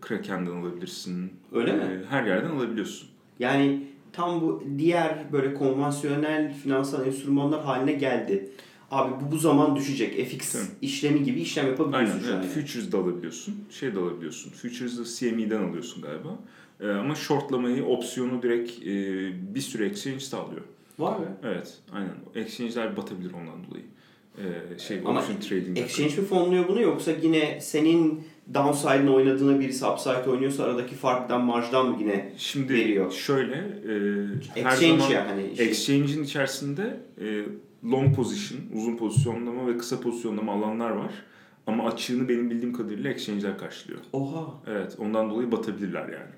Kraken'den 0.00 0.50
alabilirsin. 0.50 1.32
Öyle 1.52 1.70
E, 1.70 1.74
mi? 1.76 2.02
Her 2.10 2.24
yerden 2.26 2.50
alabiliyorsun. 2.50 3.08
Yani 3.38 3.82
tam 4.16 4.40
bu 4.40 4.62
diğer 4.78 5.32
böyle 5.32 5.54
konvansiyonel 5.54 6.54
finansal 6.54 7.06
enstrümanlar 7.06 7.64
haline 7.64 7.92
geldi. 7.92 8.50
Abi 8.90 9.12
bu 9.24 9.32
bu 9.32 9.38
zaman 9.38 9.76
düşecek. 9.76 10.28
FX 10.28 10.52
Tabii. 10.52 10.62
işlemi 10.82 11.22
gibi 11.22 11.40
işlem 11.40 11.66
yapabiliyorsun 11.66 12.22
Aynen. 12.24 12.34
yani. 12.34 12.46
Futures 12.46 12.92
de 12.92 12.96
alabiliyorsun. 12.96 13.54
Şey 13.70 13.94
de 13.94 13.98
alabiliyorsun. 13.98 14.50
Futures'ı 14.50 15.04
CME'den 15.18 15.62
alıyorsun 15.62 16.02
galiba. 16.02 16.38
Ee, 16.80 16.88
ama 16.88 17.14
shortlamayı, 17.14 17.84
opsiyonu 17.84 18.42
direkt 18.42 18.70
e, 18.82 19.54
bir 19.54 19.60
sürü 19.60 19.84
exchange 19.88 20.20
sağlıyor. 20.20 20.62
Var 20.98 21.18
mı? 21.18 21.26
Evet. 21.42 21.78
Aynen. 21.92 22.14
Exchange'ler 22.34 22.96
batabilir 22.96 23.32
ondan 23.32 23.66
dolayı. 23.70 23.84
Ee, 24.38 24.78
şey, 24.78 25.00
Ama 25.04 25.20
option 25.20 25.36
trading. 25.40 25.78
Exchange 25.78 26.16
mi 26.16 26.26
fonluyor 26.26 26.68
bunu 26.68 26.80
yoksa 26.80 27.10
yine 27.22 27.60
senin 27.60 28.24
downside'ını 28.54 29.14
oynadığına 29.14 29.60
birisi 29.60 29.86
upside 29.86 30.30
oynuyorsa 30.30 30.64
aradaki 30.64 30.94
farktan 30.94 31.44
marjdan 31.44 31.86
mı 31.86 31.96
yine 32.00 32.32
Şimdi 32.36 32.74
veriyor? 32.74 33.12
şöyle 33.12 33.54
e, 33.54 34.62
her 34.62 34.72
exchange 34.72 34.98
zaman 34.98 35.10
ya 35.10 35.28
hani 35.28 35.56
şey, 35.56 35.66
exchange'in 35.68 36.22
içerisinde 36.24 37.00
e, 37.20 37.42
long 37.90 38.16
position, 38.16 38.60
uzun 38.74 38.96
pozisyonlama 38.96 39.66
ve 39.66 39.78
kısa 39.78 40.00
pozisyonlama 40.00 40.52
alanlar 40.52 40.90
var. 40.90 41.12
Ama 41.66 41.86
açığını 41.88 42.28
benim 42.28 42.50
bildiğim 42.50 42.72
kadarıyla 42.74 43.10
exchange'ler 43.10 43.58
karşılıyor. 43.58 44.00
oha 44.12 44.46
Evet, 44.66 44.96
ondan 44.98 45.30
dolayı 45.30 45.52
batabilirler 45.52 46.02
yani. 46.08 46.32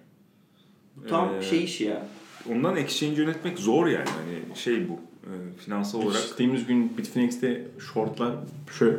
bu 0.97 1.07
tam 1.07 1.35
Ee, 1.39 1.43
şey 1.43 1.65
işi 1.65 1.85
ya. 1.85 2.07
Ondan 2.51 2.77
exchange 2.77 3.23
yönetmek 3.23 3.59
zor 3.59 3.87
yani. 3.87 4.09
Hani 4.09 4.57
şey 4.59 4.89
bu. 4.89 5.01
E, 5.27 5.59
finansal 5.65 6.03
olarak. 6.03 6.23
Geçtiğimiz 6.23 6.67
gün 6.67 6.97
Bitfinex'te 6.99 7.65
shortlar 7.93 8.35
şöyle 8.79 8.97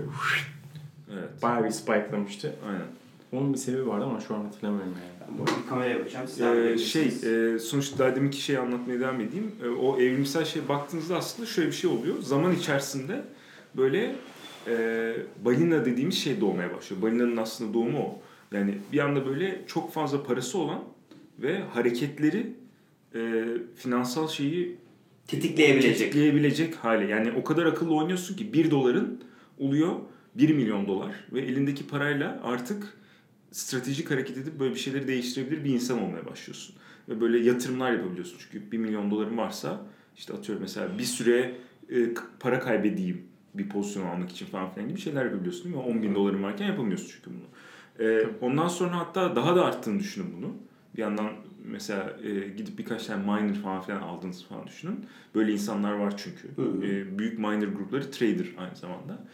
Evet. 1.13 1.41
bayağı 1.43 1.63
bir 1.65 1.69
spike'lamıştı. 1.69 2.55
Aynen. 2.67 2.85
Onun 3.31 3.53
bir 3.53 3.57
sebebi 3.57 3.87
vardı 3.87 4.05
ama 4.05 4.19
şu 4.19 4.35
an 4.35 4.43
hatırlamıyorum 4.43 4.93
yani. 4.93 5.29
Ben 5.31 5.37
burada 5.39 5.51
bir 5.63 5.69
kameraya 5.69 5.99
bakacağım. 5.99 6.27
Siz 6.27 6.41
Ee, 6.41 6.77
şey, 6.77 7.05
e, 7.55 7.59
sonuçta 7.59 7.99
daha 7.99 8.15
deminki 8.15 8.41
şeyi 8.41 8.59
anlatmaya 8.59 8.99
devam 8.99 9.21
edeyim. 9.21 9.51
E, 9.63 9.67
o 9.69 9.99
evrimsel 9.99 10.45
şeye 10.45 10.67
baktığınızda 10.69 11.17
aslında 11.17 11.47
şöyle 11.47 11.67
bir 11.67 11.73
şey 11.75 11.89
oluyor. 11.89 12.15
Zaman 12.21 12.55
içerisinde 12.55 13.21
böyle 13.77 14.15
e, 14.67 15.15
balina 15.45 15.85
dediğimiz 15.85 16.15
şey 16.17 16.41
doğmaya 16.41 16.73
başlıyor. 16.75 17.01
Balinanın 17.01 17.37
aslında 17.37 17.73
doğumu 17.73 17.99
o. 17.99 18.19
Yani 18.51 18.77
bir 18.93 18.99
anda 18.99 19.25
böyle 19.25 19.61
çok 19.67 19.93
fazla 19.93 20.23
parası 20.23 20.57
olan 20.57 20.79
ve 21.39 21.59
hareketleri 21.73 22.53
e, 23.15 23.43
finansal 23.75 24.27
şeyi 24.27 24.75
tetikleyebilecek. 25.27 25.97
tetikleyebilecek 25.97 26.75
hale. 26.75 27.07
Yani 27.07 27.31
o 27.31 27.43
kadar 27.43 27.65
akıllı 27.65 27.95
oynuyorsun 27.95 28.35
ki 28.35 28.53
1 28.53 28.71
doların 28.71 29.23
oluyor 29.57 29.95
1 30.35 30.55
milyon 30.55 30.87
dolar 30.87 31.11
ve 31.33 31.41
elindeki 31.41 31.87
parayla 31.87 32.39
artık 32.43 32.97
stratejik 33.51 34.11
hareket 34.11 34.37
edip 34.37 34.59
böyle 34.59 34.73
bir 34.73 34.79
şeyleri 34.79 35.07
değiştirebilir 35.07 35.63
bir 35.63 35.73
insan 35.73 36.03
olmaya 36.03 36.25
başlıyorsun. 36.25 36.75
Ve 37.09 37.21
böyle 37.21 37.39
yatırımlar 37.39 37.91
yapabiliyorsun. 37.91 38.37
Çünkü 38.39 38.71
1 38.71 38.77
milyon 38.77 39.11
doların 39.11 39.37
varsa 39.37 39.85
işte 40.17 40.33
atıyorum 40.33 40.61
mesela 40.61 40.97
bir 40.97 41.03
süre 41.03 41.55
e, 41.89 42.09
para 42.39 42.59
kaybedeyim 42.59 43.21
bir 43.53 43.69
pozisyon 43.69 44.05
almak 44.05 44.31
için 44.31 44.45
falan 44.45 44.73
filan 44.73 44.89
gibi 44.89 44.99
şeyler 44.99 45.25
yapabiliyorsun 45.25 45.63
değil 45.63 45.75
mi? 45.75 45.81
10 45.81 46.03
bin 46.03 46.15
doların 46.15 46.43
varken 46.43 46.67
yapamıyorsun 46.67 47.11
çünkü 47.15 47.29
bunu. 47.29 47.47
E, 48.07 48.27
ondan 48.41 48.67
sonra 48.67 48.97
hatta 48.97 49.35
daha 49.35 49.55
da 49.55 49.65
arttığını 49.65 49.99
düşünün 49.99 50.33
bunu. 50.37 50.53
Bir 50.95 51.01
yandan 51.01 51.31
mesela 51.71 52.17
e, 52.23 52.49
gidip 52.49 52.77
birkaç 52.77 53.05
tane 53.05 53.23
miner 53.23 53.55
falan 53.55 53.81
filan 53.81 54.01
aldığınızı 54.01 54.45
falan 54.45 54.67
düşünün. 54.67 55.05
Böyle 55.35 55.51
insanlar 55.51 55.93
var 55.93 56.17
çünkü. 56.17 56.47
Hı 56.55 56.61
hı. 56.61 56.85
E, 56.85 57.19
büyük 57.19 57.39
miner 57.39 57.67
grupları 57.67 58.11
trader 58.11 58.47
aynı 58.57 58.75
zamanda. 58.75 59.25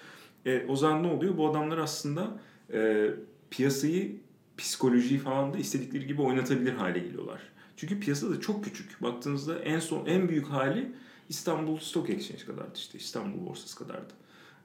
E, 0.45 0.65
o 0.67 0.75
zaman 0.75 1.03
ne 1.03 1.07
oluyor? 1.07 1.37
Bu 1.37 1.49
adamlar 1.49 1.77
aslında 1.77 2.39
e, 2.73 3.09
piyasayı, 3.49 4.15
psikolojiyi 4.57 5.19
falan 5.19 5.53
da 5.53 5.57
istedikleri 5.57 6.07
gibi 6.07 6.21
oynatabilir 6.21 6.73
hale 6.73 6.99
geliyorlar. 6.99 7.41
Çünkü 7.77 7.99
piyasa 7.99 8.29
da 8.29 8.39
çok 8.39 8.63
küçük. 8.63 9.01
Baktığınızda 9.01 9.59
en 9.59 9.79
son 9.79 10.05
en 10.05 10.29
büyük 10.29 10.47
hali 10.47 10.91
İstanbul 11.29 11.77
Stock 11.77 12.09
Exchange 12.09 12.45
kadardı 12.45 12.71
işte. 12.75 12.97
İstanbul 12.97 13.49
borsası 13.49 13.77
kadardı. 13.77 14.13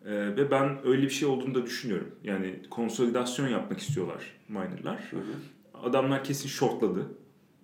E, 0.05 0.37
ve 0.37 0.51
ben 0.51 0.87
öyle 0.87 1.03
bir 1.03 1.11
şey 1.11 1.29
olduğunu 1.29 1.55
da 1.55 1.67
düşünüyorum. 1.67 2.11
Yani 2.25 2.61
konsolidasyon 2.71 3.49
yapmak 3.49 3.79
istiyorlar 3.79 4.23
minerlar. 4.49 4.99
Hı 5.11 5.17
hı. 5.17 5.23
Adamlar 5.83 6.25
kesin 6.25 6.49
shortladı. 6.49 7.07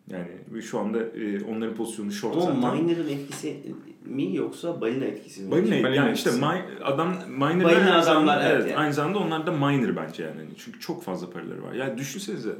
Yani 0.08 0.62
şu 0.62 0.78
anda 0.78 0.99
e, 1.02 1.44
onların 1.44 1.75
pozisyonu 1.75 2.12
short 2.12 2.37
Ama 2.37 2.61
zaten. 2.62 2.84
miner'ın 2.84 3.08
etkisi 3.08 3.75
mi 4.04 4.37
yoksa 4.37 4.80
balina 4.80 5.04
etkisi 5.04 5.42
mi? 5.42 5.50
Balina, 5.50 5.75
Balina 5.75 5.88
yani 5.94 6.12
işte 6.14 6.30
mi- 6.30 6.64
adam 6.82 7.08
minerler 7.28 7.64
Balina 7.64 7.66
aynı 7.78 7.88
adamlar, 7.90 8.02
zamanda, 8.02 8.42
evet 8.42 8.52
evet, 8.61 8.70
yani. 8.70 8.80
aynı 8.80 8.92
zamanda 8.94 9.18
onlar 9.18 9.46
da 9.46 9.52
miner 9.52 9.96
bence 9.96 10.23
yani. 10.23 10.37
Hani 10.37 10.49
Çünkü 10.58 10.80
çok 10.80 11.02
fazla 11.02 11.30
paraları 11.30 11.62
var. 11.62 11.73
Yani 11.73 11.99
düşünsenize 11.99 12.56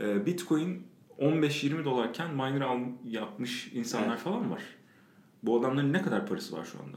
e, 0.00 0.26
Bitcoin 0.26 0.82
15-20 1.18 1.84
dolarken 1.84 2.30
miner 2.34 2.60
al, 2.60 2.78
yapmış 3.04 3.70
insanlar 3.74 4.08
Evet. 4.08 4.18
falan 4.18 4.50
var. 4.50 4.62
Bu 5.42 5.60
adamların 5.60 5.92
ne 5.92 6.02
kadar 6.02 6.26
parası 6.26 6.56
var 6.56 6.64
şu 6.72 6.78
anda? 6.78 6.96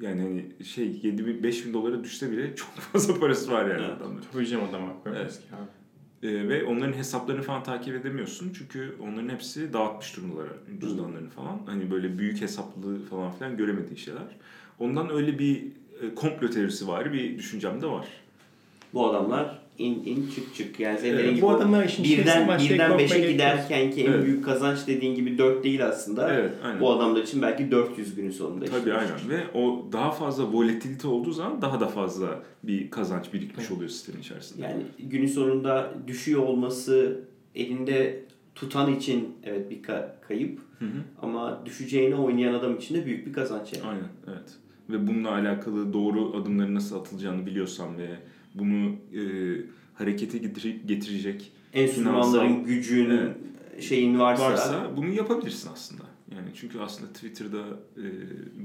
Yani 0.00 0.22
hani 0.22 0.64
şey 0.64 1.00
7 1.02 1.26
bin 1.26 1.42
5 1.42 1.66
bin 1.66 1.74
dolara 1.74 2.04
düşse 2.04 2.30
bile 2.30 2.56
çok 2.56 2.68
fazla 2.92 3.20
parası 3.20 3.52
var 3.52 3.66
yani 3.66 3.82
Evet. 3.86 3.96
adamların. 4.00 4.24
Tabii 4.32 4.46
canım 4.46 4.64
adam 4.70 4.82
haklı. 4.84 5.10
Evet. 5.16 5.26
Eski 5.30 5.46
abi. 5.54 5.81
E, 6.22 6.48
ve 6.48 6.64
onların 6.64 6.92
hesaplarını 6.92 7.42
falan 7.42 7.62
takip 7.62 7.94
edemiyorsun. 7.94 8.52
Çünkü 8.58 8.96
onların 9.02 9.28
hepsi 9.28 9.72
dağıtmış 9.72 10.16
durumdalar 10.16 10.48
cüzdanlarını 10.80 11.30
falan. 11.30 11.60
Hani 11.66 11.90
böyle 11.90 12.18
büyük 12.18 12.40
hesaplı 12.40 13.04
falan 13.04 13.32
filan 13.32 13.56
göremediği 13.56 13.98
şeyler. 13.98 14.36
Ondan 14.78 15.10
öyle 15.10 15.38
bir 15.38 15.66
e, 16.02 16.14
komplo 16.14 16.50
teorisi 16.50 16.88
var 16.88 17.12
bir 17.12 17.38
düşüncem 17.38 17.82
de 17.82 17.86
var. 17.86 18.06
Bu 18.94 19.10
adamlar 19.10 19.61
in 19.84 20.04
in 20.04 20.28
çık 20.34 20.54
çık 20.54 20.80
yani 20.80 20.98
senin 20.98 21.14
Evet, 21.18 21.30
gibi 21.30 21.42
Bu 21.42 21.50
adamlar 21.50 21.84
işin 21.84 22.04
birden 22.04 22.48
birden 22.58 22.88
korkmaya 22.88 22.96
5'e 22.98 23.06
gerek 23.08 23.22
yok. 23.24 23.32
giderken 23.32 23.90
ki 23.90 24.04
en 24.04 24.12
Evet. 24.12 24.24
büyük 24.24 24.44
kazanç 24.44 24.78
dediğin 24.86 25.14
gibi 25.14 25.38
4 25.38 25.64
değil 25.64 25.86
aslında. 25.86 26.34
Evet, 26.34 26.52
aynen. 26.64 26.80
Bu 26.80 26.92
adamlar 26.92 27.22
için 27.22 27.42
belki 27.42 27.70
400 27.70 28.14
günün 28.14 28.30
sonunda. 28.30 28.64
Tabii 28.64 28.78
işte. 28.78 28.94
aynen 28.94 29.28
ve 29.28 29.58
o 29.58 29.86
daha 29.92 30.10
fazla 30.10 30.52
volatilite 30.52 31.08
olduğu 31.08 31.32
zaman 31.32 31.62
daha 31.62 31.80
da 31.80 31.88
fazla 31.88 32.42
bir 32.62 32.90
kazanç 32.90 33.32
birikmiş 33.32 33.70
oluyor 33.70 33.88
sistemin 33.90 34.20
içerisinde. 34.20 34.62
Yani 34.62 34.82
günün 34.98 35.26
sonunda 35.26 35.94
düşüyor 36.06 36.42
olması 36.42 37.20
elinde 37.54 38.24
tutan 38.54 38.94
için 38.94 39.28
evet 39.44 39.70
bir 39.70 39.82
ka- 39.82 40.08
kayıp 40.28 40.58
Hı 40.78 40.84
hı. 40.84 40.88
ama 41.22 41.62
düşeceğini 41.66 42.14
oynayan 42.14 42.54
adam 42.54 42.76
için 42.76 42.94
de 42.94 43.06
büyük 43.06 43.26
bir 43.26 43.32
kazanç 43.32 43.72
yani. 43.72 43.86
Aynen 43.86 44.08
evet. 44.28 44.52
Ve 44.90 45.06
bununla 45.06 45.30
alakalı 45.32 45.92
doğru 45.92 46.36
adımların 46.42 46.74
nasıl 46.74 46.96
atılacağını 47.00 47.46
biliyorsan 47.46 47.98
ve 47.98 48.08
bunu 48.54 48.88
e, 49.14 49.20
harekete 49.94 50.38
getire- 50.38 50.86
getirecek 50.86 51.52
Enstrümanların 51.72 52.64
gücün 52.64 53.10
Evet. 53.10 53.36
şeyin 53.82 54.18
varsa, 54.18 54.44
varsa 54.50 54.90
bunu 54.96 55.08
yapabilirsin 55.08 55.70
aslında. 55.72 56.02
Yani 56.34 56.48
çünkü 56.54 56.78
aslında 56.80 57.12
Twitter'da 57.12 57.58
e, 57.96 58.04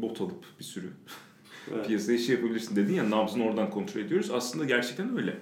bot 0.02 0.22
alıp 0.22 0.46
bir 0.60 0.64
sürü 0.64 0.88
Evet. 1.76 1.88
piyasaya 1.88 2.18
şey 2.18 2.36
yapabilirsin 2.36 2.76
dedin 2.76 2.94
ya 2.94 3.10
nabzını 3.10 3.44
oradan 3.44 3.70
kontrol 3.70 4.02
ediyoruz. 4.02 4.32
Aslında 4.32 4.66
gerçekten 4.66 5.18
öyle. 5.18 5.38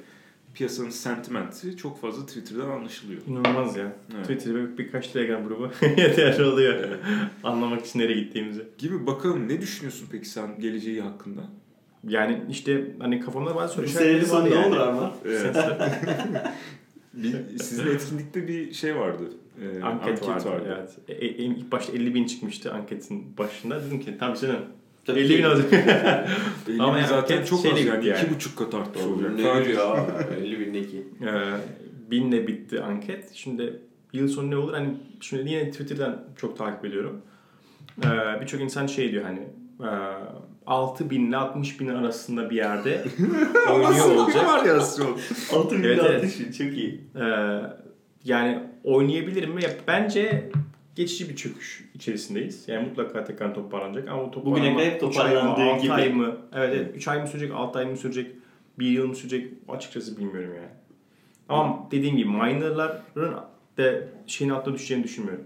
Piyasanın 0.53 0.89
sentimenti 0.89 1.77
çok 1.77 2.01
fazla 2.01 2.25
Twitter'dan 2.25 2.69
anlaşılıyor. 2.69 3.21
İnanılmaz 3.27 3.77
ya. 3.77 3.95
Evet. 4.15 4.21
Twitter'da 4.27 4.57
bir- 4.71 4.77
birkaç 4.77 5.07
Telegram 5.07 5.47
grubu 5.47 5.69
yeterli 5.81 6.43
oluyor. 6.43 6.73
Evet. 6.87 6.99
Anlamak 7.43 7.85
için 7.85 7.99
nereye 7.99 8.19
gittiğimizi. 8.21 8.63
Gibi 8.77 9.07
bakalım 9.07 9.47
ne 9.47 9.61
düşünüyorsun 9.61 10.07
peki 10.11 10.29
sen 10.29 10.59
geleceği 10.59 11.01
hakkında? 11.01 11.41
Yani 12.07 12.41
işte 12.49 12.91
hani 12.99 13.19
kafamda 13.19 13.55
bazı 13.55 13.73
soru 13.73 13.85
işaretleri 13.85 14.31
var 14.31 14.45
ne 14.45 14.55
yani. 14.55 14.65
olur 14.65 14.77
ama? 14.77 15.13
Evet. 15.25 15.55
Bir, 17.13 17.59
sizin 17.59 17.87
etkinlikte 17.87 18.47
bir 18.47 18.73
şey 18.73 18.95
vardı. 18.95 19.23
E, 19.61 19.83
Anket, 19.83 20.27
vardı. 20.27 20.63
Evet. 20.67 20.89
E, 21.07 21.25
e, 21.25 21.27
ilk 21.27 21.71
başta 21.71 21.93
50 21.93 22.13
bin 22.13 22.25
çıkmıştı 22.25 22.73
anketin 22.73 23.37
başında. 23.37 23.83
Dedim 23.85 23.99
ki 23.99 24.17
tabii 24.19 24.39
canım. 24.39 24.59
Tabii 25.05 25.19
50 25.19 25.37
bin 25.37 25.43
olacak. 25.43 25.73
Ama 26.79 26.83
Ama 26.83 26.97
yani 26.97 27.07
zaten 27.07 27.35
anket 27.35 27.47
çok 27.49 27.61
şeyle 27.61 27.75
az 27.75 27.85
yani. 27.85 28.07
yani. 28.07 28.23
iki 28.23 28.35
buçuk 28.35 28.57
kat 28.57 28.73
artmış 28.73 29.03
olacak. 29.05 29.35
Ne 29.35 29.41
ya? 29.41 30.05
50 30.41 30.59
bindeki. 30.59 31.07
Ee, 31.21 31.51
binle 32.11 32.47
bitti 32.47 32.81
anket. 32.81 33.33
Şimdi 33.33 33.79
yıl 34.13 34.27
sonu 34.27 34.51
ne 34.51 34.57
olur? 34.57 34.73
Hani 34.73 34.89
şimdi 35.21 35.51
yine 35.51 35.71
Twitter'dan 35.71 36.23
çok 36.37 36.57
takip 36.57 36.85
ediyorum. 36.85 37.21
Ee, 38.03 38.41
Birçok 38.41 38.61
insan 38.61 38.87
şey 38.87 39.11
diyor 39.11 39.23
hani 39.23 39.39
6 40.65 41.09
bin 41.09 41.27
ile 41.27 41.37
60 41.37 41.79
bin 41.79 41.87
arasında 41.87 42.49
bir 42.49 42.55
yerde 42.55 43.03
oynuyor 43.73 44.15
olacak. 44.15 44.45
Varyasyon. 44.47 45.17
6 45.53 45.77
bin 45.77 45.83
Evet, 45.83 45.99
evet. 46.05 46.23
atışı 46.23 46.53
çok 46.53 46.77
iyi. 46.77 47.01
Ee, 47.15 47.21
yani 48.23 48.59
oynayabilir 48.83 49.47
mi? 49.47 49.63
Ya 49.63 49.69
Bence 49.87 50.49
geçici 50.95 51.29
bir 51.29 51.35
çöküş 51.35 51.89
içerisindeyiz. 51.93 52.67
Yani 52.67 52.87
mutlaka 52.87 53.23
tekrar 53.23 53.55
toparlanacak 53.55 54.09
ama 54.09 54.31
toparlanma 54.31 54.51
Bugüne 54.51 54.73
kadar 54.73 54.85
hep 54.91 54.99
toparlandığı 54.99 55.81
gibi. 55.81 55.91
ay 55.93 56.09
mı? 56.09 56.37
Evet, 56.53 56.73
evet. 56.75 56.95
3 56.95 57.07
ay 57.07 57.21
mı 57.21 57.27
sürecek, 57.27 57.51
6 57.55 57.79
ay 57.79 57.85
mı 57.85 57.97
sürecek, 57.97 58.31
1 58.79 58.85
yıl 58.87 59.07
mı 59.07 59.15
sürecek 59.15 59.51
açıkçası 59.69 60.17
bilmiyorum 60.17 60.51
yani. 60.55 60.69
Ama 61.49 61.87
dediğim 61.91 62.17
gibi 62.17 62.29
minerların 62.29 63.35
de 63.77 64.07
şeyin 64.27 64.51
altına 64.51 64.73
düşeceğini 64.73 65.03
düşünmüyorum. 65.03 65.45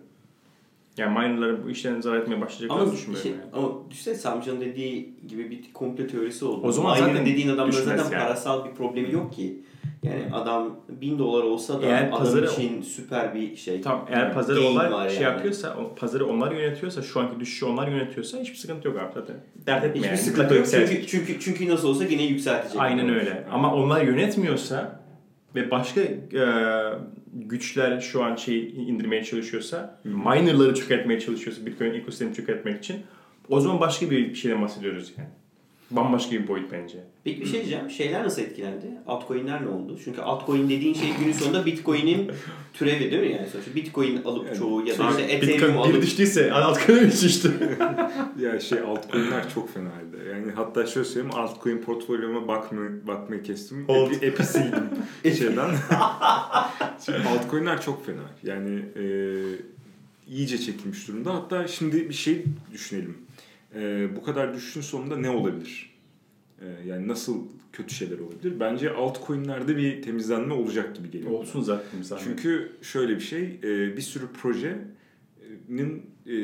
Yani 0.98 1.20
minerların 1.20 1.64
bu 1.66 1.70
işten 1.70 2.02
zarar 2.02 2.18
etmeye 2.20 2.42
başlayacaklarını 2.42 2.84
Ama, 2.84 2.94
düşünmüyorum 2.94 3.24
şey, 3.30 3.32
yani. 3.32 3.44
ama 3.54 3.90
düşünsene 3.92 4.16
Samcan'ın 4.16 4.62
dediği 4.62 5.14
gibi 5.28 5.52
bir 5.52 5.74
komplo 5.74 6.08
teorisi 6.08 6.46
oldu. 6.46 6.68
O 6.68 6.72
zaman 6.72 6.94
Miner'ın 6.98 7.12
zaten 7.14 7.26
dediğin 7.26 7.50
adamların 7.50 7.72
zaten 7.86 8.04
yani. 8.04 8.24
parasal 8.24 8.66
bir 8.66 8.72
problemi 8.72 9.14
yok 9.14 9.34
ki. 9.34 9.62
Yani 10.04 10.24
adam 10.34 10.76
1000 10.90 11.20
dolar 11.20 11.44
olsa 11.44 11.82
da 11.82 11.86
Eğer 11.86 12.08
adam 12.08 12.20
pazarı- 12.20 12.46
için 12.46 12.82
süper 12.82 13.36
bir 13.36 13.56
şey. 13.56 13.82
Tamam 13.82 14.06
eğer 14.10 14.34
pazarı 14.34 14.60
Gain 14.60 14.72
onlar 14.72 14.92
var 14.92 15.10
şey 15.10 15.22
yani. 15.22 15.34
yapıyorsa, 15.34 15.76
pazarı 15.96 16.26
onlar 16.28 16.52
yönetiyorsa, 16.52 17.02
şu 17.02 17.20
anki 17.20 17.40
düşüşü 17.40 17.66
onlar 17.66 17.88
yönetiyorsa 17.88 18.38
hiçbir 18.38 18.56
sıkıntı 18.58 18.88
yok 18.88 18.98
abi 19.00 19.14
zaten. 19.14 19.36
Dert 19.68 19.84
etme 19.84 19.96
Hiçbir 19.98 20.08
yani. 20.08 20.18
sıkıntı 20.18 20.56
yok 20.56 20.66
çünkü, 20.72 21.08
çünkü, 21.08 21.40
çünkü 21.40 21.70
nasıl 21.70 21.88
olsa 21.90 22.04
yine 22.04 22.24
yükseltecek. 22.24 22.82
Aynen 22.82 23.10
öyle. 23.10 23.48
Ama 23.52 23.74
onlar 23.76 24.02
yönetmiyorsa 24.02 24.99
ve 25.56 25.72
başka 25.72 26.02
e, 26.02 26.18
güçler 27.34 28.00
şu 28.00 28.24
an 28.24 28.36
şey 28.36 28.70
indirmeye 28.70 29.24
çalışıyorsa, 29.24 30.02
minerları 30.04 30.76
çökertmeye 30.76 31.20
çalışıyorsa 31.20 31.66
Bitcoin 31.66 31.94
ekosistemini 31.94 32.36
çökertmek 32.36 32.78
için 32.78 33.02
o 33.50 33.60
zaman 33.60 33.80
başka 33.80 34.12
bir 34.12 34.36
şeyden 34.36 34.62
bahsediyoruz 34.62 35.14
yani. 35.18 35.30
Bambaşka 35.92 36.32
bir 36.32 36.48
boyut 36.48 36.72
bence. 36.72 36.98
Peki 37.24 37.42
bir 37.42 37.46
şey 37.46 37.60
diyeceğim. 37.60 37.90
Şeyler 37.90 38.24
nasıl 38.24 38.42
etkilendi? 38.42 38.88
Altcoin'ler 39.08 39.66
ne 39.66 39.68
oldu? 39.68 40.00
Çünkü 40.04 40.22
altcoin 40.22 40.70
dediğin 40.70 40.94
şey 40.94 41.10
günün 41.20 41.34
sonunda 41.34 41.66
Bitcoin'in 41.66 42.32
türevi 42.74 43.12
değil 43.12 43.24
mi 43.24 43.32
yani? 43.32 43.48
Sonuçta 43.50 43.76
Bitcoin 43.76 44.24
alıp 44.24 44.56
çoğu 44.56 44.88
ya 44.88 44.98
da 44.98 45.10
işte 45.10 45.22
Ethereum 45.22 45.54
Bitcoin 45.54 45.74
bir 45.74 45.80
alıp 45.80 46.02
düştüyse 46.02 46.54
altcoin 46.54 47.12
düştü. 47.12 47.54
Ya 48.40 48.60
şey 48.60 48.80
altcoin'ler 48.80 49.50
çok 49.54 49.74
fenaydı. 49.74 50.30
Yani 50.30 50.52
hatta 50.52 50.86
şöyle 50.86 51.08
söyleyeyim 51.08 51.36
altcoin 51.36 51.78
portfolyoma 51.78 52.48
bakma, 52.48 52.82
bakmayı 53.08 53.44
kestim. 53.44 53.86
Oldu. 53.88 54.14
Epi, 54.14 54.26
epi 54.26 54.44
sildim 54.44 54.90
şeyden. 55.24 55.70
Şimdi 57.06 57.18
altcoin'ler 57.28 57.82
çok 57.82 58.06
fena. 58.06 58.22
Yani 58.44 58.82
e, 58.96 59.04
iyice 60.28 60.58
çekilmiş 60.58 61.08
durumda. 61.08 61.34
Hatta 61.34 61.68
şimdi 61.68 62.10
bir 62.10 62.14
şey 62.14 62.44
düşünelim. 62.74 63.18
E, 63.76 64.08
bu 64.16 64.24
kadar 64.24 64.54
düşüşün 64.54 64.82
sonunda 64.82 65.18
ne 65.18 65.30
olabilir? 65.30 66.00
E, 66.62 66.66
yani 66.88 67.08
nasıl 67.08 67.48
kötü 67.74 67.96
şeyler 67.96 68.20
olabilir? 68.20 68.60
Bence 68.60 68.92
altcoin'lerde 68.92 69.78
bir 69.78 70.02
temizlenme 70.02 70.54
olacak 70.54 70.96
gibi 70.96 71.12
geliyor. 71.12 71.32
bana. 71.32 71.40
Olsun 71.40 71.62
zaten 71.62 72.02
zaten. 72.02 72.24
Çünkü 72.24 72.72
şöyle 72.82 73.16
bir 73.16 73.20
şey, 73.22 73.60
e, 73.64 73.98
bir 73.98 74.02
sürü 74.02 74.28
projenin 74.42 76.06
e, 76.28 76.36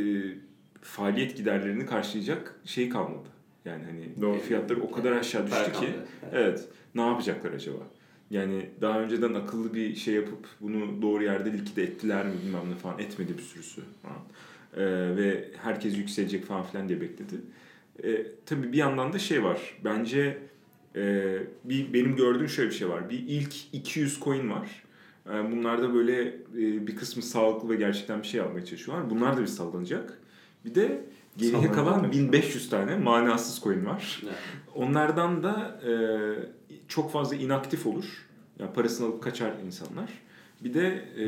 faaliyet 0.82 1.38
giderlerini 1.38 1.86
karşılayacak 1.86 2.60
şey 2.66 2.90
kalmadı. 2.90 3.30
Yani 3.66 3.84
hani 3.84 4.22
Doğru. 4.22 4.40
fiyatları 4.40 4.82
o 4.82 4.92
kadar 4.92 5.12
aşağı 5.12 5.48
düştü 5.48 5.72
ki. 5.72 5.72
kaldı. 5.74 6.08
Evet. 6.32 6.66
Ne 6.96 7.02
yapacaklar 7.02 7.52
acaba? 7.52 7.80
Yani 8.32 8.70
daha 8.82 9.00
önceden 9.02 9.34
akıllı 9.34 9.74
bir 9.74 9.96
şey 9.96 10.14
yapıp 10.14 10.48
bunu 10.62 11.02
doğru 11.02 11.24
yerde 11.24 11.54
likide 11.54 11.84
ettiler 11.84 12.26
mi 12.26 12.34
bilmem 12.44 12.72
ne 12.72 12.76
falan 12.76 13.00
etmedi 13.00 13.38
bir 13.38 13.44
sürüsü 13.44 13.82
falan. 14.02 14.18
E, 14.76 14.84
ve 15.18 15.52
herkes 15.64 15.98
yükselecek 15.98 16.46
falan 16.46 16.64
filan 16.64 16.90
diye 16.90 17.02
bekledi. 17.02 17.36
E, 18.04 18.28
tabii 18.46 18.72
bir 18.74 18.78
yandan 18.78 19.14
da 19.14 19.20
şey 19.20 19.44
var. 19.44 19.78
Bence 19.84 20.38
e, 20.96 21.38
bir 21.64 21.94
benim 21.94 22.16
gördüğüm 22.16 22.50
şöyle 22.50 22.70
bir 22.70 22.76
şey 22.76 22.90
var. 22.90 23.10
Bir 23.10 23.24
ilk 23.28 23.54
200 23.74 24.20
coin 24.20 24.50
var. 24.50 24.84
E, 25.30 25.52
bunlarda 25.52 25.94
böyle 25.94 26.28
e, 26.28 26.88
bir 26.88 26.96
kısmı 26.96 27.24
sağlıklı 27.24 27.70
ve 27.70 27.76
gerçekten 27.76 28.22
bir 28.22 28.28
şey 28.28 28.42
almaya 28.42 28.66
çalışıyorlar. 28.66 29.10
Bunlar 29.10 29.38
da 29.38 29.42
bir 29.42 29.48
sallanacak. 29.48 30.20
Bir 30.66 30.76
de 30.76 31.06
geriye 31.38 31.72
kalan 31.72 32.02
mı? 32.02 32.12
1500 32.12 32.70
tane 32.70 32.96
manasız 32.96 33.64
coin 33.64 33.86
var. 33.86 34.22
Evet. 34.24 34.36
Onlardan 34.76 35.44
da 35.44 35.82
e, 35.88 35.92
çok 36.88 37.12
fazla 37.12 37.36
inaktif 37.36 37.86
olur. 37.86 38.26
Yani 38.60 38.74
parasını 38.74 39.08
alıp 39.08 39.24
kaçar 39.24 39.54
insanlar. 39.66 40.10
Bir 40.64 40.74
de 40.74 40.88
e, 41.18 41.26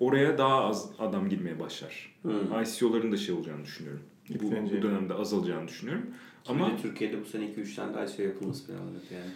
oraya 0.00 0.38
daha 0.38 0.64
az 0.64 0.90
adam 0.98 1.28
girmeye 1.28 1.60
başlar. 1.60 2.14
Hmm. 2.22 2.62
ICO'ların 2.62 3.12
da 3.12 3.16
şey 3.16 3.34
olacağını 3.34 3.64
düşünüyorum. 3.64 4.00
Bu, 4.28 4.52
bu 4.76 4.82
dönemde 4.82 5.14
azalacağını 5.14 5.68
düşünüyorum. 5.68 6.06
Ama 6.48 6.66
Ama 6.66 6.76
Türkiye'de 6.76 7.20
bu 7.20 7.24
sene 7.24 7.44
2-3 7.44 7.74
tane 7.74 7.94
daha 7.94 8.04
ICO 8.04 8.22
yapılması 8.22 8.66
planlanıyor 8.66 9.02
yani. 9.12 9.30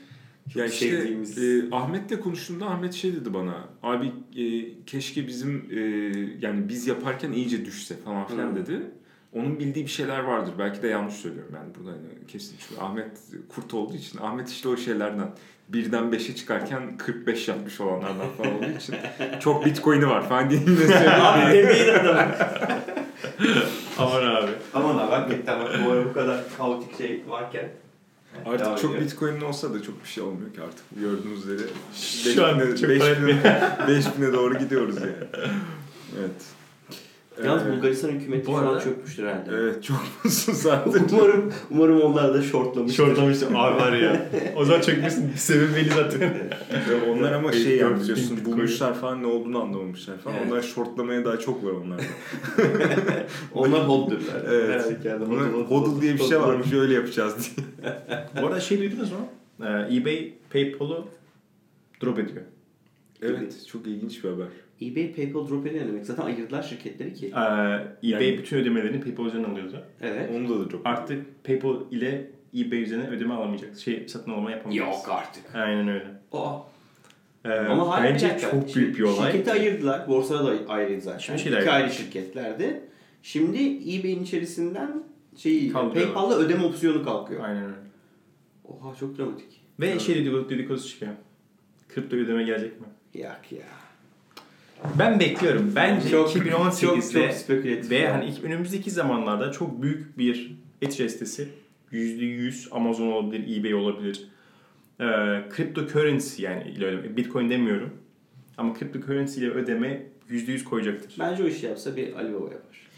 Çok 0.49 0.57
ya 0.57 0.67
işte 0.67 0.91
sevdiğimiz... 0.91 1.39
e, 1.39 1.69
Ahmet'le 1.73 2.21
konuştuğumda 2.21 2.67
Ahmet 2.67 2.95
şey 2.95 3.15
dedi 3.15 3.35
bana. 3.35 3.69
Abi 3.83 4.13
e, 4.37 4.75
keşke 4.87 5.27
bizim 5.27 5.69
e, 5.71 5.81
yani 6.41 6.69
biz 6.69 6.87
yaparken 6.87 7.33
iyice 7.33 7.65
düşse 7.65 7.97
falan 7.97 8.27
filan 8.27 8.49
Hmm. 8.49 8.57
dedi. 8.57 8.81
Onun 9.33 9.59
bildiği 9.59 9.85
bir 9.85 9.91
şeyler 9.91 10.19
vardır. 10.19 10.53
Belki 10.59 10.83
de 10.83 10.89
yanlış 10.89 11.15
söylüyorum 11.15 11.53
yani 11.55 11.75
burada 11.79 11.91
hani 11.91 12.27
kesin. 12.29 12.57
Çünkü 12.59 12.81
Ahmet 12.81 13.19
kurt 13.49 13.75
olduğu 13.75 13.97
için. 13.97 14.19
Ahmet 14.19 14.49
işte 14.49 14.69
o 14.69 14.77
şeylerden 14.77 15.31
birden 15.73 16.05
5'e 16.05 16.35
çıkarken 16.35 16.97
45 16.97 17.49
yapmış 17.49 17.81
olanlardan 17.81 18.29
falan 18.39 18.55
olduğu 18.57 18.79
için 18.79 18.95
çok 19.41 19.67
bitcoin'i 19.67 20.09
var 20.09 20.29
falan 20.29 20.51
diye 20.51 20.61
yine 20.61 20.73
Abi 20.73 21.41
söyledi. 21.41 21.69
demeyin 21.69 21.95
adamı. 21.95 22.35
Aman 23.99 24.23
abi. 24.23 24.51
Aman 24.75 24.99
abi 24.99 25.11
hakikaten 25.11 25.61
bak 25.61 25.71
bu 25.87 25.91
ara 25.91 26.05
bu 26.05 26.13
kadar 26.13 26.41
kaotik 26.59 26.99
şey 26.99 27.23
varken. 27.29 27.69
Devam 28.45 28.55
Artık 28.55 28.79
çok 28.79 29.01
bitcoin'in 29.01 29.41
olsa 29.41 29.75
da 29.75 29.83
çok 29.83 30.05
bir 30.05 30.09
şey 30.09 30.25
olmuyor 30.25 30.55
ki 30.55 30.61
artık. 30.63 30.85
Gördüğünüz 31.01 31.47
üzere 31.47 31.69
Şu 32.35 32.47
an 32.47 32.59
çok 32.59 32.69
5000'e 32.69 34.01
5000'e 34.01 34.33
doğru 34.33 34.59
gidiyoruz 34.59 34.97
yani. 34.97 35.13
Evet. 36.19 36.43
Yalnız 37.45 37.67
Ee, 37.67 37.73
Bulgaristan 37.73 38.09
hükümeti 38.09 38.47
bu 38.47 38.57
arada- 38.57 38.81
çökmüştür 38.81 39.27
herhalde. 39.27 39.51
Evet 39.55 39.85
çok 39.85 39.97
mutsuz 40.25 40.55
zaten. 40.57 41.05
umarım 41.13 41.53
umarım 41.71 42.01
onlar 42.01 42.35
da 42.35 42.43
shortlamıştır. 42.43 43.05
Şortlamıştı 43.07 43.47
abi 43.47 43.81
var 43.81 43.93
ya. 43.93 44.27
O 44.57 44.65
zaman 44.65 44.81
çökmüşsün. 44.81 45.31
Sebebi 45.37 45.75
belli 45.75 45.89
zaten. 45.89 46.35
Onlar 47.11 47.33
ama 47.33 47.53
şey 47.53 47.77
yani 47.77 48.01
Bitcoin. 48.01 48.45
bulmuşlar 48.45 48.95
falan 48.95 49.23
ne 49.23 49.27
olduğunu 49.27 49.63
anlamamışlar 49.63 50.19
falan. 50.19 50.37
Evet. 50.37 50.47
Onlar 50.53 50.63
shortlamaya 50.63 51.25
daha 51.25 51.39
çok 51.39 51.65
var 51.65 51.71
onlarda. 51.71 52.03
onlar 53.55 53.81
hodlurlar. 53.89 54.43
Evet. 54.49 54.85
Halükarda 54.85 55.31
Bunlar 55.31 55.47
hodl- 55.47 55.65
hodl 55.67 56.01
diye 56.03 56.15
bir 56.15 56.19
şey 56.23 56.41
varmış 56.41 56.73
öyle 56.73 56.95
yapacağız 56.95 57.35
diye. 57.57 57.67
Bu 58.43 58.47
arada 58.47 58.61
şey 58.61 58.79
duydunuz 58.79 59.13
mu? 59.13 59.19
Ee, 59.63 59.97
eBay 59.97 60.33
PayPal'u 60.53 61.09
drop 62.03 62.19
ediyor. 62.19 62.43
Evet 63.23 63.67
çok 63.73 63.87
ilginç 63.87 64.25
bir 64.25 64.29
haber. 64.31 64.47
eBay 64.91 65.13
PayPal 65.13 65.49
drop 65.49 65.67
ediyor 65.67 65.85
ne 65.85 65.89
demek? 65.89 66.07
Zaten 66.07 66.23
ayırdılar 66.23 66.63
şirketleri 66.63 67.15
ki. 67.15 67.27
Ee, 67.27 67.31
eBay 67.31 67.87
Yani- 68.03 68.39
bütün 68.39 68.57
ödemelerini 68.59 69.01
PayPal 69.01 69.27
üzerinden 69.27 69.51
alıyordu. 69.51 69.85
Evet. 70.01 70.31
Onu 70.37 70.49
da 70.49 70.65
da 70.65 70.69
çok. 70.69 70.87
Artık 70.87 71.45
PayPal 71.45 71.77
ile 71.91 72.31
eBay 72.57 72.83
üzerinden 72.83 73.11
ödeme 73.13 73.35
alamayacak. 73.35 73.79
Şey 73.79 74.09
satın 74.09 74.31
alma 74.33 74.51
yapamayacağız. 74.51 74.89
Yok 74.97 75.09
artık. 75.09 75.55
Aynen 75.55 75.89
öyle. 75.89 76.07
Aa, 76.33 76.59
Ee, 77.45 77.49
ama 77.51 78.01
bence 78.03 78.29
dakika. 78.29 78.51
çok 78.51 78.75
büyük 78.77 78.99
bir 78.99 79.03
olay. 79.03 79.33
Şirketi 79.33 79.53
ayırdılar. 79.53 80.09
Borsada 80.09 80.47
da 80.47 80.73
ayrıydı 80.73 81.01
zaten. 81.01 81.19
Şimdi 81.19 81.35
İki 81.41 81.43
şeyler 81.49 81.59
ayrı 81.59 81.69
yapmış. 81.81 81.97
şirketlerdi. 81.97 82.81
Şimdi 83.23 83.59
eBay'in 83.99 84.23
içerisinden 84.23 85.03
şey. 85.37 85.73
PayPal'la 85.73 86.37
ödeme 86.39 86.65
opsiyonu 86.65 87.05
kalkıyor. 87.05 87.45
Aynen 87.45 87.65
öyle. 87.65 87.75
Oha 88.65 88.95
çok 88.95 89.19
dramatik. 89.19 89.61
Ve 89.81 89.89
Evet. 89.89 90.01
şey 90.01 90.15
dedikodu, 90.15 90.51
dedikodusu 90.51 90.89
çıkıyor. 90.89 91.13
Kripto 91.89 92.17
ödeme 92.17 92.43
gelecek 92.43 92.81
mi? 92.81 92.87
Yak 93.15 93.53
ya. 93.53 93.59
Ben 94.99 95.21
bekliyorum. 95.21 95.73
Bence 95.77 96.09
Çok- 96.09 96.37
2018'de 96.37 96.81
çok, 96.81 97.13
çok 97.13 97.33
spekülatif. 97.33 97.91
ve 97.91 97.97
ya. 97.97 98.15
hani 98.15 98.35
önümüzdeki 98.43 98.91
zamanlarda 98.91 99.53
çok 99.53 99.83
büyük 99.83 100.19
bir 100.19 100.57
e 100.83 100.91
sitesi 100.91 101.49
%100 101.93 102.69
Amazon 102.71 103.07
olabilir, 103.13 103.61
eBay 103.61 103.75
olabilir. 103.75 104.29
Ee, 105.01 105.05
cryptocurrency 105.57 106.43
yani 106.43 106.71
ile 106.71 106.87
ödeme. 106.87 107.17
Bitcoin 107.17 107.51
demiyorum. 107.51 107.91
Ama 108.59 108.75
cryptocurrency 108.79 109.41
ile 109.41 109.51
ödeme 109.51 110.07
%100 110.31 110.65
koyacaktır. 110.65 111.15
Bence 111.19 111.43
o 111.45 111.47
işi 111.47 111.67
yapsa 111.67 111.97
bir 111.97 112.13
Alibaba 112.13 112.45
yapar. 112.45 112.89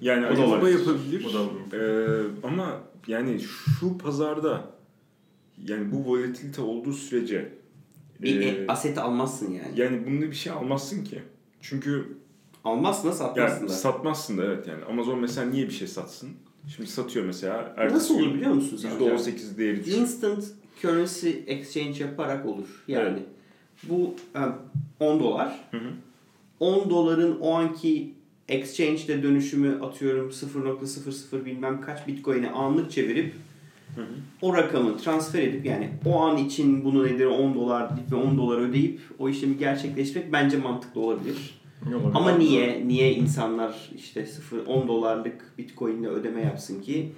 Yani 0.00 0.26
O 0.26 0.28
da 0.28 0.32
Alibaba 0.32 0.46
olabilir. 0.56 0.78
yapabilir. 0.78 1.24
O 1.24 1.32
da. 1.34 1.76
Ee, 1.76 2.46
ama 2.46 2.80
yani 3.06 3.40
şu 3.40 3.98
pazarda 3.98 4.64
yani 5.66 5.92
bu 5.92 6.04
volatilite 6.04 6.60
olduğu 6.62 6.92
sürece 6.92 7.48
Bir 8.22 8.40
e, 8.40 8.44
e, 8.44 8.66
aseti 8.66 9.00
almazsın 9.00 9.52
yani. 9.52 9.80
yani 9.80 10.06
bunda 10.06 10.30
bir 10.30 10.36
şey 10.36 10.52
almazsın 10.52 11.04
ki. 11.04 11.22
Çünkü 11.60 12.16
Almazsın 12.66 13.08
da 13.08 13.12
satmazsın 13.12 13.58
yani 13.58 13.68
da. 13.68 13.72
satmazsın 13.72 14.38
da 14.38 14.44
evet 14.44 14.66
yani. 14.66 14.84
Amazon 14.84 15.18
mesela 15.18 15.50
niye 15.50 15.66
bir 15.66 15.72
şey 15.72 15.88
satsın? 15.88 16.30
Şimdi 16.76 16.90
satıyor 16.90 17.24
mesela. 17.24 17.76
Nasıl 17.78 18.14
olur 18.14 18.34
biliyor 18.34 18.52
musun 18.52 18.76
sen? 18.76 18.90
%18 18.90 19.58
değeri 19.58 19.80
düşüyor. 19.80 19.98
Instant 19.98 20.44
currency 20.82 21.30
exchange 21.46 22.04
yaparak 22.04 22.46
olur. 22.46 22.84
Yani 22.88 23.18
bu 23.82 24.14
e, 24.34 24.40
10 25.04 25.20
dolar. 25.20 25.68
Hı 25.70 25.76
hı. 25.76 25.90
10 26.60 26.90
doların 26.90 27.38
o 27.40 27.54
anki 27.54 28.14
exchange'de 28.48 29.22
dönüşümü 29.22 29.80
atıyorum 29.82 30.30
0.00 30.30 31.44
bilmem 31.44 31.80
kaç 31.80 32.06
bitcoin'e 32.06 32.50
anlık 32.50 32.90
çevirip 32.90 33.34
Hı 33.94 34.00
hı. 34.00 34.06
o 34.42 34.54
rakamı 34.54 34.96
transfer 34.96 35.42
edip 35.42 35.66
yani 35.66 35.90
o 36.06 36.20
an 36.20 36.36
için 36.36 36.84
bunu 36.84 37.06
nedir 37.06 37.26
10 37.26 37.54
dolar 37.54 37.90
ve 38.12 38.16
10 38.16 38.38
dolar 38.38 38.58
ödeyip 38.58 39.00
o 39.18 39.28
işlemi 39.28 39.58
gerçekleştirmek 39.58 40.32
bence 40.32 40.56
mantıklı 40.56 41.00
olabilir. 41.00 41.60
Olabilir. 41.86 42.10
Ama 42.14 42.30
niye 42.30 42.88
niye 42.88 43.14
insanlar 43.14 43.90
işte 43.96 44.26
0 44.26 44.66
10 44.66 44.88
dolarlık 44.88 45.58
bitcoin'le 45.58 46.04
ödeme 46.04 46.40
yapsın 46.42 46.82
ki? 46.82 47.12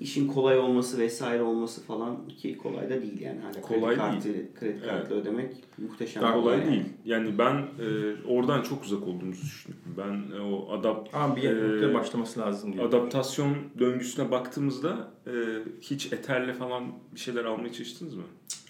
İşin 0.00 0.26
kolay 0.28 0.58
olması 0.58 0.98
vesaire 0.98 1.42
olması 1.42 1.84
falan 1.84 2.28
ki 2.28 2.58
kolay 2.58 2.90
da 2.90 3.02
değil 3.02 3.20
yani. 3.20 3.40
Hani 3.40 3.60
Kolay 3.62 3.94
kredi 3.96 3.98
kartı, 3.98 4.54
kredi 4.60 4.82
kartla 4.82 5.14
ödemek 5.14 5.54
muhteşem 5.78 6.22
Daha 6.22 6.34
kolay 6.34 6.58
yani. 6.58 6.70
değil. 6.70 6.84
Yani 7.04 7.38
ben 7.38 7.54
e, 7.54 8.14
oradan 8.28 8.62
çok 8.62 8.84
uzak 8.84 9.02
olduğumuzu 9.02 9.42
düşünüyorum. 9.42 9.84
Ben 9.98 10.36
e, 10.36 10.40
o 10.40 10.72
adapt 10.72 11.14
Ama 11.14 11.36
bir 11.36 11.42
noktaya 11.72 11.94
başlaması 11.94 12.40
lazım 12.40 12.72
diyor. 12.72 12.84
adaptasyon 12.84 13.56
döngüsüne 13.78 14.30
baktığımızda 14.30 15.10
e, 15.26 15.32
hiç 15.80 16.12
Ether'le 16.12 16.52
falan 16.54 16.84
bir 17.14 17.20
şeyler 17.20 17.44
almaya 17.44 17.72
çalıştınız 17.72 18.14
mı? 18.14 18.22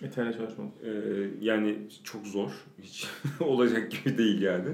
Ethereum 0.03 0.33
çalışmadı. 0.33 0.69
E, 0.85 0.90
yani 1.40 1.79
çok 2.05 2.27
zor. 2.27 2.51
Hiç 2.83 3.07
olacak 3.40 3.90
gibi 3.93 4.19
değil 4.19 4.43
yani. 4.43 4.69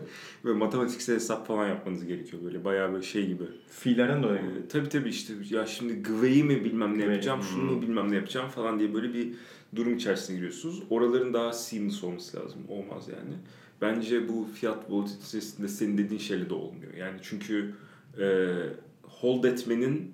Ve 0.44 0.52
matematiksel 0.52 1.14
hesap 1.14 1.46
falan 1.46 1.68
yapmanız 1.68 2.04
gerekiyor 2.06 2.42
böyle. 2.44 2.64
Bayağı 2.64 2.92
böyle 2.92 3.02
şey 3.02 3.26
gibi. 3.26 3.44
Fiillerden 3.70 4.22
dolayı. 4.22 4.38
Ee, 4.38 4.68
tabii 4.68 4.88
tabii 4.88 5.08
işte 5.08 5.34
ya 5.50 5.66
şimdi 5.66 6.02
gıveyi 6.02 6.44
mi 6.46 6.64
bilmem 6.64 6.98
ne 6.98 7.04
yapacağım, 7.04 7.42
şunu 7.42 7.62
mu 7.62 7.82
bilmem 7.82 8.10
ne 8.10 8.14
yapacağım 8.16 8.48
falan 8.48 8.78
diye 8.78 8.94
böyle 8.94 9.14
bir 9.14 9.32
durum 9.76 9.96
içerisine 9.96 10.36
giriyorsunuz. 10.36 10.82
Oraların 10.90 11.34
daha 11.34 11.52
seamless 11.52 12.04
olması 12.04 12.36
lazım. 12.36 12.60
Olmaz 12.68 13.08
yani. 13.08 13.34
Bence 13.80 14.28
bu 14.28 14.48
fiyat 14.54 14.90
volatilitesinde 14.90 15.68
senin 15.68 15.98
dediğin 15.98 16.20
şeyle 16.20 16.50
de 16.50 16.54
olmuyor. 16.54 16.94
Yani 16.94 17.18
çünkü 17.22 17.74
e, 18.20 18.54
hold 19.02 19.44
etmenin 19.44 20.12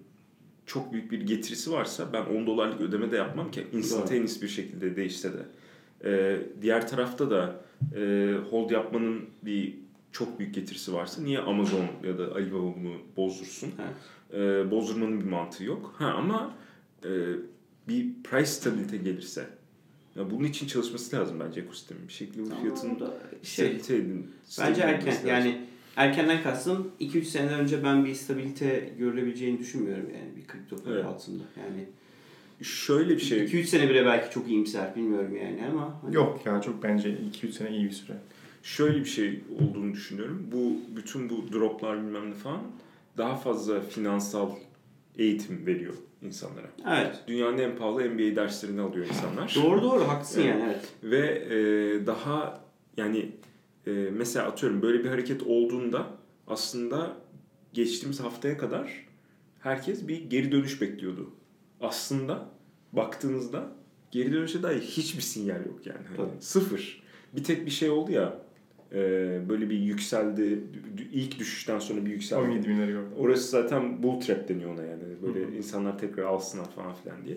çok 0.66 0.92
büyük 0.92 1.12
bir 1.12 1.20
getirisi 1.20 1.72
varsa 1.72 2.12
ben 2.12 2.24
10 2.24 2.46
dolarlık 2.46 2.80
ödeme 2.80 3.10
de 3.10 3.16
yapmam 3.16 3.50
ki 3.50 3.66
instantaneous 3.72 4.42
bir 4.42 4.48
şekilde 4.48 4.96
değişse 4.96 5.30
de. 5.32 5.46
E, 6.04 6.40
diğer 6.62 6.88
tarafta 6.88 7.30
da 7.30 7.60
e, 7.96 8.34
hold 8.50 8.70
yapmanın 8.70 9.20
bir 9.42 9.74
çok 10.12 10.38
büyük 10.38 10.54
getirisi 10.54 10.92
varsa 10.94 11.22
niye 11.22 11.38
Amazon 11.38 11.86
ya 12.04 12.18
da 12.18 12.34
Alibaba 12.34 12.62
bunu 12.62 12.92
bozdursun? 13.16 13.70
Evet. 13.82 13.94
e, 14.66 14.70
bozdurmanın 14.70 15.20
bir 15.20 15.26
mantığı 15.26 15.64
yok. 15.64 15.94
Ha 15.98 16.06
ama 16.06 16.54
e, 17.04 17.08
bir 17.88 18.06
price 18.24 18.46
stabilite 18.46 18.96
gelirse 18.96 19.46
ya 20.16 20.30
bunun 20.30 20.44
için 20.44 20.66
çalışması 20.66 21.16
lazım 21.16 21.40
bence 21.40 21.60
ekosistemin. 21.60 22.08
Bir 22.08 22.12
şekilde 22.12 22.42
bu 22.50 22.52
Ama 22.52 22.60
fiyatın 22.62 23.00
da 23.00 23.14
şey, 23.42 23.66
stabilite 23.66 23.96
edin. 23.96 24.26
bence 24.60 24.80
erken 24.82 25.08
lazım. 25.14 25.28
yani 25.28 25.60
erkenden 25.96 26.42
kastım 26.42 26.90
2-3 27.00 27.24
sene 27.24 27.50
önce 27.50 27.84
ben 27.84 28.04
bir 28.04 28.14
stabilite 28.14 28.92
görülebileceğini 28.98 29.58
düşünmüyorum 29.58 30.10
yani 30.14 30.36
bir 30.36 30.46
kripto 30.46 30.76
para 30.84 30.94
Evet. 30.94 31.04
altında. 31.04 31.42
Yani 31.56 31.86
şöyle 32.62 33.14
bir 33.16 33.20
şey 33.20 33.38
2-3 33.44 33.64
sene 33.64 33.90
bile 33.90 34.06
belki 34.06 34.34
çok 34.34 34.48
iyimser 34.48 34.96
bilmiyorum 34.96 35.36
yani 35.36 35.60
ama 35.70 36.02
hani 36.02 36.14
Yok 36.14 36.46
ya 36.46 36.60
çok 36.60 36.82
bence 36.82 37.18
2-3 37.42 37.52
sene 37.52 37.70
iyi 37.76 37.84
bir 37.84 37.90
süre. 37.92 38.16
Şöyle 38.62 38.98
bir 39.00 39.04
şey 39.04 39.44
olduğunu 39.60 39.92
düşünüyorum. 39.92 40.48
Bu 40.52 40.76
bütün 40.96 41.30
bu 41.30 41.52
droplar 41.52 41.98
bilmem 41.98 42.30
ne 42.30 42.34
falan 42.34 42.60
daha 43.18 43.36
fazla 43.36 43.80
finansal 43.80 44.50
eğitim 45.18 45.66
veriyor 45.66 45.94
insanlara. 46.22 46.66
Evet. 46.88 47.24
Dünyanın 47.26 47.58
en 47.58 47.76
pahalı 47.76 48.10
MBA 48.10 48.36
derslerini 48.36 48.80
alıyor 48.80 49.06
insanlar. 49.06 49.56
Doğru 49.64 49.82
doğru 49.82 50.08
haklısın 50.08 50.42
yani 50.42 50.62
evet. 50.66 50.88
Ve 51.02 51.26
e, 51.28 52.06
daha 52.06 52.64
yani 52.96 53.32
e, 53.86 53.90
mesela 53.90 54.46
atıyorum 54.46 54.82
böyle 54.82 55.04
bir 55.04 55.08
hareket 55.08 55.42
olduğunda 55.42 56.06
aslında 56.46 57.16
geçtiğimiz 57.72 58.20
haftaya 58.20 58.58
kadar 58.58 59.06
herkes 59.60 60.08
bir 60.08 60.30
geri 60.30 60.52
dönüş 60.52 60.80
bekliyordu. 60.80 61.30
Aslında 61.80 62.48
baktığınızda 62.92 63.72
geri 64.10 64.32
dönüşe 64.32 64.62
dair 64.62 64.80
hiçbir 64.80 65.22
sinyal 65.22 65.66
yok 65.66 65.86
yani. 65.86 66.06
Hani 66.06 66.16
Tabii. 66.16 66.42
sıfır. 66.42 67.02
Bir 67.32 67.44
tek 67.44 67.66
bir 67.66 67.70
şey 67.70 67.90
oldu 67.90 68.12
ya 68.12 68.42
e, 68.94 68.98
böyle 69.48 69.70
bir 69.70 69.78
yükseldi. 69.78 70.64
İlk 71.12 71.38
düşüşten 71.38 71.78
sonra 71.78 72.04
bir 72.04 72.10
yükseldi. 72.10 72.42
17 72.42 72.68
binleri 72.68 72.92
gördüm. 72.92 73.10
Orası 73.18 73.48
zaten 73.48 74.02
bull 74.02 74.20
trap 74.20 74.48
deniyor 74.48 74.74
ona 74.74 74.82
yani. 74.82 75.02
Böyle 75.22 75.46
Hı 75.46 75.48
hı. 75.48 75.54
insanlar 75.54 75.98
tekrar 75.98 76.22
alsınlar 76.24 76.70
falan 76.70 76.94
filan 76.94 77.16
diye. 77.24 77.36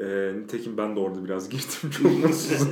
Ee, 0.00 0.32
nitekim 0.38 0.76
ben 0.76 0.96
de 0.96 1.00
orada 1.00 1.24
biraz 1.24 1.48
girdim 1.50 1.90
çok 1.90 2.24
mutsuzum. 2.24 2.68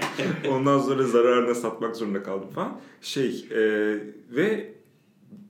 Ondan 0.50 0.78
sonra 0.78 1.02
zararına 1.02 1.54
satmak 1.54 1.96
zorunda 1.96 2.22
kaldım 2.22 2.48
falan. 2.48 2.80
Şey 3.00 3.46
e, 3.50 3.60
ve 4.30 4.72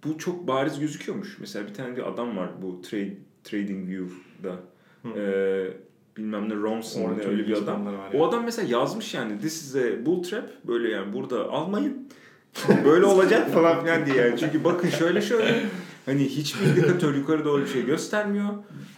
bu 0.05 0.19
çok 0.19 0.49
bariz 0.49 0.81
gözüküyormuş. 0.81 1.39
Mesela 1.41 1.69
bir 1.69 1.75
tane 1.75 1.97
bir 1.97 2.09
adam 2.09 2.37
var 2.37 2.51
bu 2.63 2.83
trade, 2.83 3.17
Trading 3.45 3.89
View'da. 3.89 4.57
Hı. 5.03 5.09
Ee, 5.21 5.73
bilmem 6.17 6.49
ne 6.49 6.55
Ronson 6.55 7.19
ne 7.19 7.25
öyle 7.27 7.47
bir 7.47 7.53
adam. 7.53 7.87
var 7.87 7.93
O 8.15 8.29
adam 8.29 8.45
mesela 8.45 8.69
yazmış 8.79 9.15
yani 9.15 9.39
this 9.41 9.63
is 9.63 9.77
a 9.77 10.07
bull 10.07 10.23
trap 10.23 10.51
böyle 10.67 10.89
yani 10.91 11.13
burada 11.13 11.51
almayın. 11.51 12.09
Böyle 12.85 13.05
olacak 13.05 13.51
falan 13.51 13.85
filan 13.85 14.07
diye 14.07 14.17
yani. 14.17 14.39
Çünkü 14.39 14.65
bakın 14.65 14.89
şöyle 14.89 15.21
şöyle 15.23 15.61
hani 16.07 16.25
hiçbir 16.25 16.67
indikatör 16.67 17.15
yukarı 17.15 17.45
doğru 17.45 17.63
bir 17.63 17.67
şey 17.67 17.85
göstermiyor. 17.87 18.49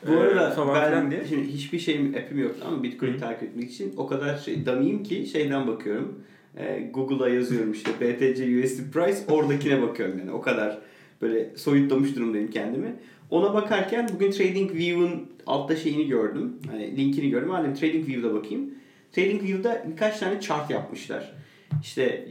Bu 0.08 0.12
Ee, 0.12 0.16
arada 0.16 0.50
falan 0.50 0.74
filan 0.74 0.92
ben 1.04 1.10
diye. 1.10 1.24
şimdi 1.28 1.48
hiçbir 1.52 1.78
şeyim 1.78 2.14
app'im 2.14 2.38
yok 2.38 2.54
ama 2.66 2.82
Bitcoin 2.82 3.14
Hı. 3.14 3.18
takip 3.18 3.42
etmek 3.42 3.70
için 3.70 3.94
o 3.96 4.06
kadar 4.06 4.36
şey 4.36 4.66
damiyim 4.66 5.02
ki 5.02 5.26
şeyden 5.32 5.66
bakıyorum. 5.66 6.14
Ee, 6.56 6.90
Google'a 6.94 7.28
yazıyorum 7.28 7.72
işte 7.72 7.90
BTC 8.00 8.64
USD 8.64 8.92
price 8.92 9.18
oradakine 9.28 9.82
bakıyorum 9.82 10.18
yani 10.18 10.30
o 10.30 10.40
kadar 10.40 10.78
böyle 11.22 11.56
soyutlamış 11.56 12.16
durumdayım 12.16 12.50
kendimi. 12.50 12.94
Ona 13.30 13.54
bakarken 13.54 14.08
bugün 14.14 14.30
TradingView'un 14.30 15.26
altta 15.46 15.76
şeyini 15.76 16.08
gördüm. 16.08 16.52
Hani 16.70 16.96
linkini 16.96 17.30
gördüm. 17.30 17.48
Madem 17.48 17.74
TradingView'da 17.74 18.34
bakayım. 18.34 18.70
TradingView'da 19.12 19.84
birkaç 19.90 20.18
tane 20.18 20.40
chart 20.40 20.70
yapmışlar. 20.70 21.32
İşte 21.82 22.28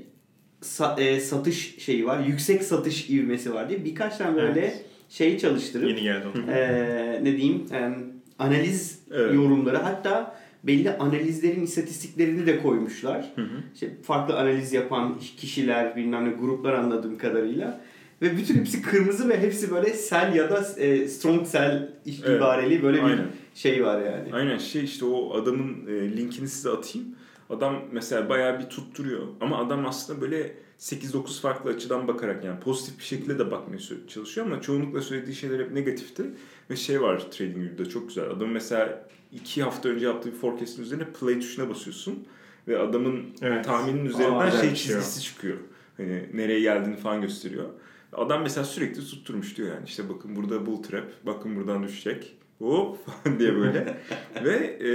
sa- 0.62 1.02
e, 1.02 1.20
satış 1.20 1.76
şeyi 1.80 2.06
var. 2.06 2.26
Yüksek 2.28 2.64
satış 2.64 3.10
ivmesi 3.10 3.54
var 3.54 3.70
diye 3.70 3.86
birkaç 3.86 4.18
tane 4.18 4.36
böyle 4.36 4.60
Evet. 4.60 4.86
şeyi 5.10 5.40
çalıştırıp 5.40 5.90
Yeni 5.90 6.02
geldi 6.02 6.26
eee, 6.48 7.20
ne 7.24 7.38
diyeyim 7.38 7.64
em, 7.74 7.96
analiz 8.40 9.00
Evet. 9.12 9.34
yorumları 9.36 9.78
hatta 9.78 10.38
belli 10.64 10.92
analizlerin 10.92 11.64
istatistiklerini 11.64 12.46
de 12.48 12.62
koymuşlar. 12.62 13.32
Hı 13.36 13.42
hı. 13.42 13.48
İşte 13.74 13.90
farklı 14.04 14.40
analiz 14.40 14.74
yapan 14.74 15.20
kişiler 15.38 15.96
bilmem 15.96 16.26
ne 16.26 16.30
gruplar 16.30 16.74
anladığım 16.74 17.18
kadarıyla 17.18 17.82
ve 18.22 18.38
bütün 18.38 18.56
hepsi 18.56 18.82
kırmızı 18.82 19.30
ve 19.30 19.40
hepsi 19.42 19.72
böyle 19.72 19.94
sell 19.94 20.36
ya 20.36 20.50
da 20.50 20.66
e, 20.78 21.08
strong 21.08 21.48
sell 21.48 21.90
iş- 22.06 22.22
Evet. 22.26 22.38
ibareli 22.38 22.84
böyle 22.84 22.98
bir 22.98 23.04
Aynen. 23.04 23.28
şey 23.54 23.86
var 23.86 24.02
yani. 24.02 24.30
Aynen 24.34 24.58
şey 24.58 24.84
işte 24.84 25.06
o 25.06 25.34
adamın 25.42 25.88
e, 25.88 26.18
linkini 26.18 26.48
size 26.48 26.70
atayım. 26.70 27.08
Adam 27.50 27.82
mesela 27.92 28.30
bayağı 28.30 28.60
bir 28.60 28.66
tutturuyor 28.66 29.22
ama 29.42 29.58
adam 29.58 29.86
aslında 29.86 30.22
böyle 30.22 30.54
8-9 30.80 31.42
farklı 31.42 31.70
açıdan 31.72 32.08
bakarak 32.08 32.44
yani 32.46 32.60
pozitif 32.60 33.00
bir 33.00 33.04
şekilde 33.04 33.40
de 33.40 33.52
bakmaya 33.52 33.80
çalışıyor 34.08 34.48
ama 34.48 34.62
çoğunlukla 34.62 35.02
söylediği 35.02 35.36
şeyler 35.36 35.60
hep 35.60 35.72
negatifti. 35.72 36.24
Ve 36.70 36.76
şey 36.76 37.02
var 37.02 37.32
TradingView'da 37.32 37.90
çok 37.90 38.08
güzel. 38.08 38.30
Adam 38.30 38.50
mesela 38.50 39.08
2 39.32 39.64
hafta 39.64 39.90
önce 39.90 40.06
yaptığı 40.06 40.32
bir 40.32 40.38
forecast'in 40.38 40.82
üzerine 40.84 41.06
play 41.20 41.40
tuşuna 41.40 41.70
basıyorsun 41.70 42.28
ve 42.68 42.78
adamın 42.80 43.26
Evet. 43.42 43.66
tahminin 43.66 44.06
üzerinden 44.06 44.36
Aa, 44.40 44.52
şey 44.52 44.74
çizgisi 44.76 45.22
çıkıyor. 45.22 45.58
Hani 45.98 46.26
nereye 46.34 46.60
geldiğini 46.60 46.96
falan 46.98 47.22
gösteriyor. 47.22 47.66
Adam 48.14 48.42
mesela 48.42 48.64
sürekli 48.64 49.02
tutturmuş 49.02 49.58
diyor 49.58 49.70
yani 49.70 49.86
işte 49.86 50.10
bakın 50.10 50.36
burada 50.36 50.66
bull 50.66 50.84
trap, 50.84 51.12
bakın 51.26 51.56
buradan 51.56 51.84
düşecek. 51.84 52.38
Hop 52.60 52.98
falan 53.24 53.40
diye 53.40 53.56
böyle. 53.56 53.98
Ve 54.44 54.56
e, 54.56 54.92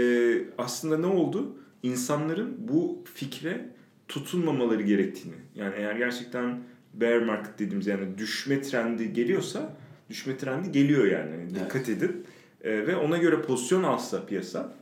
aslında 0.58 0.98
ne 0.98 1.06
oldu? 1.06 1.56
İnsanların 1.82 2.56
bu 2.58 3.04
fikre 3.14 3.68
tutunmamaları 4.08 4.82
gerektiğini. 4.82 5.34
Yani 5.54 5.74
eğer 5.76 5.94
gerçekten 5.96 6.62
bear 6.94 7.18
market 7.18 7.58
dediğimiz 7.58 7.86
yani 7.86 8.18
düşme 8.18 8.62
trendi 8.62 9.12
geliyorsa 9.12 9.76
düşme 10.10 10.36
trendi 10.36 10.72
geliyor 10.72 11.04
yani. 11.04 11.30
Yani 11.30 11.54
Dikkat 11.54 11.88
edin. 11.88 12.26
E, 12.64 12.86
ve 12.86 12.96
ona 12.96 13.18
göre 13.18 13.42
pozisyon 13.42 13.82
alsa 13.82 14.26
piyasa 14.26 14.72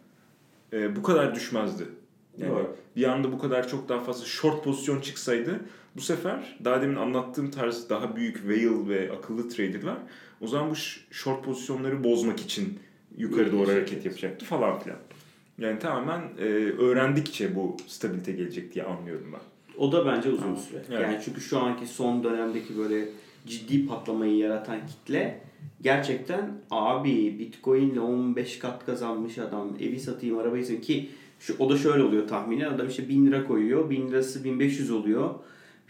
e, 0.73 0.97
bu 0.97 1.03
kadar 1.03 1.35
düşmezdi. 1.35 1.85
Yani 2.39 2.51
Doğru. 2.51 2.77
bir 2.97 3.05
anda 3.05 3.33
bu 3.33 3.39
kadar 3.39 3.69
çok 3.69 3.89
daha 3.89 4.01
fazla 4.01 4.27
short 4.27 4.65
pozisyon 4.65 5.01
çıksaydı 5.01 5.61
bu 5.97 6.01
sefer 6.01 6.59
daha 6.65 6.83
demin 6.83 6.97
anlattığım 6.97 7.51
tarz 7.51 7.89
daha 7.89 8.17
büyük 8.17 8.37
whale 8.37 8.89
ve 8.89 9.13
akıllı 9.13 9.49
traderlar 9.49 9.97
o 10.41 10.47
zaman 10.47 10.71
bu 10.71 10.75
short 11.11 11.45
pozisyonları 11.45 12.05
bozmak 12.05 12.41
için 12.41 12.79
yukarı 13.17 13.53
doğru 13.53 13.69
hareket 13.69 14.05
yapacaktı 14.05 14.47
falan 14.47 14.79
filan. 14.79 14.99
Yani 15.59 15.79
tamamen 15.79 16.21
e, 16.39 16.45
öğrendikçe 16.79 17.55
bu 17.55 17.77
stabilite 17.87 18.33
gelecek 18.33 18.75
diye 18.75 18.85
anlıyorum 18.85 19.33
ben. 19.33 19.41
O 19.79 19.93
da 19.93 20.07
bence 20.07 20.31
uzun 20.31 20.55
süre. 20.55 20.83
Evet. 20.91 21.03
Yani 21.03 21.21
çünkü 21.25 21.41
şu 21.41 21.59
anki 21.59 21.87
son 21.87 22.25
dönemdeki 22.25 22.79
böyle 22.79 23.09
ciddi 23.47 23.87
patlamayı 23.87 24.37
yaratan 24.37 24.87
kitle 24.87 25.41
gerçekten 25.83 26.51
abi 26.71 27.39
Bitcoin 27.39 27.91
ile 27.91 28.01
15 28.01 28.59
kat 28.59 28.87
kazanmış 28.87 29.39
adam 29.39 29.77
evi 29.81 30.01
satayım 30.01 30.39
arabayı 30.39 30.63
satayım 30.63 30.83
ki 30.83 31.11
şu, 31.41 31.57
o 31.59 31.71
da 31.71 31.77
şöyle 31.77 32.03
oluyor 32.03 32.29
tahminen 32.29 32.73
adam 32.73 32.89
işte 32.89 33.09
1000 33.09 33.27
lira 33.27 33.47
koyuyor 33.47 33.91
1000 33.91 34.09
lirası 34.09 34.45
1500 34.45 34.91
oluyor 34.91 35.35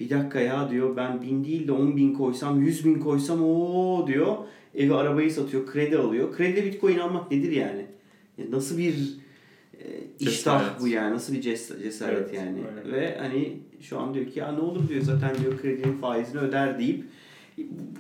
bir 0.01 0.11
dakika 0.11 0.41
ya 0.41 0.71
diyor 0.71 0.97
ben 0.97 1.23
1000 1.23 1.45
değil 1.45 1.69
de 1.69 1.73
10 1.73 1.97
bin 1.97 2.15
koysam 2.15 2.63
100 2.63 2.85
bin 2.85 2.95
koysam 2.99 3.43
o 3.45 4.07
diyor 4.07 4.37
evi 4.75 4.95
arabayı 4.95 5.31
satıyor 5.33 5.67
kredi 5.67 5.99
alıyor 5.99 6.37
kredi 6.37 6.65
bitcoin 6.65 6.99
almak 6.99 7.31
nedir 7.31 7.53
yani 7.53 7.87
Ya 8.39 8.45
nasıl 8.51 8.79
bir 8.79 8.95
e, 9.81 9.85
iştah 10.21 10.61
Cesaret. 10.61 10.81
bu 10.81 10.89
yani 10.89 11.15
nasıl 11.15 11.35
bir 11.35 11.43
ces- 11.43 11.83
cesaret 11.83 12.19
Evet, 12.19 12.35
yani 12.35 12.59
aynen. 12.79 12.93
ve 12.93 13.17
hani 13.21 13.57
şu 13.81 13.99
an 13.99 14.15
diyor 14.15 14.27
ki 14.27 14.39
ya 14.39 14.53
ne 14.53 14.61
olur 14.61 14.89
diyor 14.89 15.03
zaten 15.03 15.35
diyor 15.43 15.59
kredinin 15.61 15.93
faizini 15.97 16.41
öder 16.41 16.79
deyip 16.79 17.05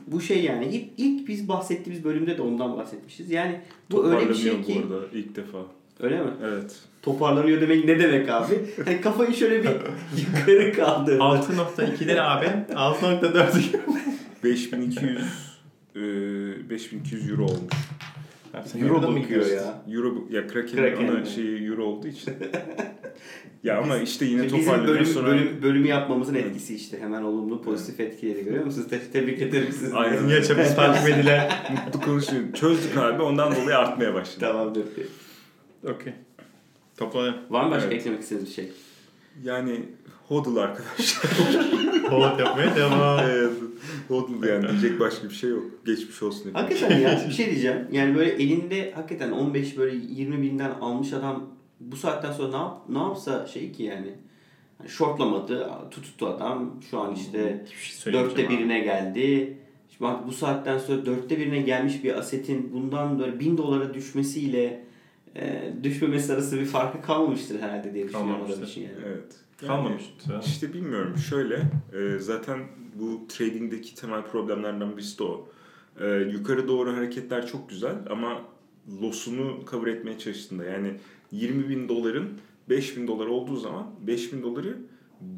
bu 0.06 0.20
şey 0.20 0.44
yani 0.44 0.66
ilk, 0.66 0.84
ilk 0.96 1.28
biz 1.28 1.48
bahsettiğimiz 1.48 2.04
bölümde 2.04 2.38
de 2.38 2.42
ondan 2.42 2.76
bahsetmişiz. 2.76 3.30
Yani 3.30 3.60
bu 3.90 4.06
öyle 4.06 4.28
bir 4.28 4.34
şey 4.34 4.62
ki 4.62 4.82
bu 4.90 4.94
arada 4.94 5.06
ilk 5.18 5.36
defa. 5.36 5.58
Öyle 6.02 6.22
mi? 6.22 6.30
Evet. 6.44 6.76
Toparlanıyor 7.02 7.60
demek 7.60 7.84
ne 7.84 7.98
demek 7.98 8.28
abi? 8.28 8.54
Hani 8.84 9.00
kafayı 9.00 9.34
şöyle 9.34 9.62
bir 9.62 9.68
yukarı 10.20 10.72
kaldır. 10.72 11.18
6.2'den 11.18 12.16
abi 12.16 12.46
6.4 12.74 13.80
5200 14.44 15.18
e, 15.96 16.00
5200 16.70 17.30
euro 17.30 17.44
olmuş. 17.44 17.74
Euro 18.82 19.02
bakıyor 19.02 19.46
ya. 19.46 19.82
Euro 19.94 20.14
ya 20.30 20.46
Kraken'in 20.46 20.76
Kraken 20.82 21.08
ana 21.08 21.18
mi? 21.18 21.26
şeyi 21.26 21.66
euro 21.66 21.84
olduğu 21.84 22.08
için. 22.08 22.32
ya 23.64 23.78
ama 23.78 23.98
işte 23.98 24.24
yine 24.24 24.48
toparlanıyor 24.48 24.88
bölüm, 24.88 25.06
sonra. 25.06 25.26
bölüm, 25.26 25.62
bölümü 25.62 25.88
yapmamızın 25.88 26.34
etkisi 26.34 26.76
işte. 26.76 27.00
Hemen 27.00 27.22
olumlu 27.22 27.62
pozitif 27.62 28.00
etkileri 28.00 28.44
görüyor 28.44 28.64
musunuz? 28.64 28.88
Te- 28.90 29.10
tebrik 29.12 29.42
ederim 29.42 29.72
sizi. 29.72 29.94
Aynen. 29.94 30.42
Çabuk 30.42 30.76
takip 30.76 31.08
edilen? 31.08 31.50
Mutlu 31.86 32.00
konuşuyor. 32.00 32.42
Çözdük 32.54 32.96
abi 32.96 33.22
ondan 33.22 33.56
dolayı 33.56 33.78
artmaya 33.78 34.14
başladı. 34.14 34.40
Tamamdır. 34.40 34.84
Okey. 35.84 36.12
Toplanıyor. 36.96 37.34
Var 37.50 37.64
mı 37.64 37.70
başka 37.70 37.88
Evet. 37.88 38.00
eklemek 38.00 38.20
istediğiniz 38.22 38.50
bir 38.50 38.54
şey? 38.54 38.72
Yani 39.42 39.82
hodl 40.28 40.56
arkadaşlar. 40.56 41.32
Hold 42.10 42.38
yapmaya 42.40 42.76
devam. 42.76 43.20
evet. 43.20 43.52
Hodl 44.08 44.46
yani 44.46 44.68
diyecek 44.68 45.00
başka 45.00 45.28
bir 45.28 45.34
şey 45.34 45.50
yok. 45.50 45.64
Geçmiş 45.86 46.22
olsun. 46.22 46.38
hepimiz. 46.38 46.62
Hakikaten 46.62 46.98
ya 46.98 47.24
bir 47.28 47.32
şey 47.32 47.46
diyeceğim. 47.46 47.86
Yani 47.92 48.14
böyle 48.14 48.30
elinde 48.30 48.92
hakikaten 48.92 49.30
15 49.30 49.78
böyle 49.78 49.96
20 49.96 50.42
binden 50.42 50.70
almış 50.70 51.12
adam 51.12 51.46
bu 51.80 51.96
saatten 51.96 52.32
sonra 52.32 52.48
ne, 52.50 52.56
yap, 52.56 52.82
ne 52.88 52.98
yapsa 52.98 53.46
şey 53.46 53.72
ki 53.72 53.82
yani. 53.82 54.14
Hani 54.78 54.88
shortlamadı, 54.90 55.70
tuttu 55.90 56.26
adam. 56.26 56.74
Şu 56.90 56.98
an 57.00 57.14
işte 57.14 57.64
Hiçbir 57.66 58.02
şey 58.02 58.12
dörtte 58.12 58.48
birine 58.48 58.80
geldi. 58.80 59.58
Şimdi 59.90 60.00
bak 60.00 60.26
bu 60.26 60.32
saatten 60.32 60.78
sonra 60.78 61.06
dörtte 61.06 61.38
birine 61.38 61.60
gelmiş 61.60 62.04
bir 62.04 62.18
asetin 62.18 62.70
bundan 62.72 63.18
böyle 63.18 63.40
bin 63.40 63.58
dolara 63.58 63.94
düşmesiyle 63.94 64.84
e, 65.36 65.72
düşmemesi 65.82 66.32
arası 66.32 66.60
bir 66.60 66.64
farkı 66.64 67.02
kalmamıştır 67.02 67.60
herhalde 67.60 67.94
diye 67.94 68.04
düşünüyorum 68.04 68.30
adam 68.34 68.40
Kalmamıştır. 68.46 68.66
için 68.68 68.82
yani. 68.82 68.94
Evet. 69.06 69.36
Yani 69.62 69.68
Kalmamıştı. 69.68 70.40
İşte 70.46 70.72
bilmiyorum. 70.72 71.16
Şöyle 71.18 71.54
e, 71.92 72.18
zaten 72.18 72.58
bu 72.94 73.26
trading'deki 73.28 73.94
temel 73.94 74.22
problemlerden 74.22 74.96
birisi 74.96 75.18
de 75.18 75.22
o. 75.22 75.48
E, 76.00 76.06
yukarı 76.08 76.68
doğru 76.68 76.96
hareketler 76.96 77.46
çok 77.46 77.68
güzel 77.68 77.94
ama 78.10 78.42
loss'unu 79.02 79.60
cover 79.70 79.86
etmeye 79.92 80.18
çalıştığında 80.18 80.64
yani 80.64 80.94
20 81.32 81.68
bin 81.68 81.88
doların 81.88 82.28
5 82.68 82.96
bin 82.96 83.06
dolar 83.06 83.26
olduğu 83.26 83.56
zaman 83.56 83.86
5 84.06 84.32
bin 84.32 84.42
doları 84.42 84.78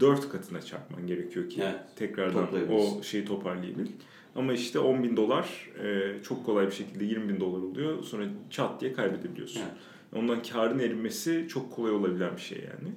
4 0.00 0.28
katına 0.28 0.60
çarpman 0.60 1.06
gerekiyor 1.06 1.48
ki 1.50 1.60
Evet, 1.64 1.80
tekrardan 1.96 2.48
o 2.70 3.02
şeyi 3.02 3.24
toparlayabil. 3.24 3.86
Ama 4.36 4.52
işte 4.52 4.78
10 4.78 5.02
bin 5.02 5.16
dolar 5.16 5.70
e, 5.84 6.22
çok 6.22 6.46
kolay 6.46 6.66
bir 6.66 6.72
şekilde 6.72 7.04
20 7.04 7.28
bin 7.28 7.40
dolar 7.40 7.62
oluyor. 7.62 8.02
Sonra 8.02 8.24
çat 8.50 8.80
diye 8.80 8.92
kaybedebiliyorsun. 8.92 9.60
Evet. 9.60 9.72
Ondan 10.16 10.42
karın 10.42 10.78
erinmesi 10.78 11.46
çok 11.48 11.72
kolay 11.72 11.92
olabilen 11.92 12.36
bir 12.36 12.40
şey 12.40 12.58
yani. 12.58 12.94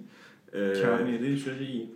E, 0.53 0.81
Kârın 0.81 1.11
yediği 1.11 1.37
sürece 1.37 1.65
iyi. 1.65 1.89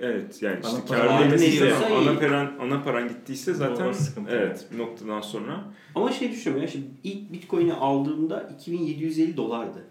Evet 0.00 0.42
yani 0.42 0.58
işte 0.62 0.76
Ana 0.76 0.84
paran 0.84 1.22
erimesi 1.22 1.74
ana 1.74 2.18
paran 2.18 2.52
ana 2.60 2.82
paran 2.82 3.08
gittiyse 3.08 3.54
zaten 3.54 3.94
evet 4.30 4.66
bir 4.72 4.78
noktadan 4.78 5.20
sonra 5.20 5.64
Ama 5.94 6.12
şey 6.12 6.30
düşünüyorum 6.30 6.62
ya 6.62 6.68
şimdi 6.68 6.86
ilk 7.04 7.32
Bitcoin'i 7.32 7.72
aldığımda 7.72 8.50
2750 8.54 9.36
dolardı. 9.36 9.84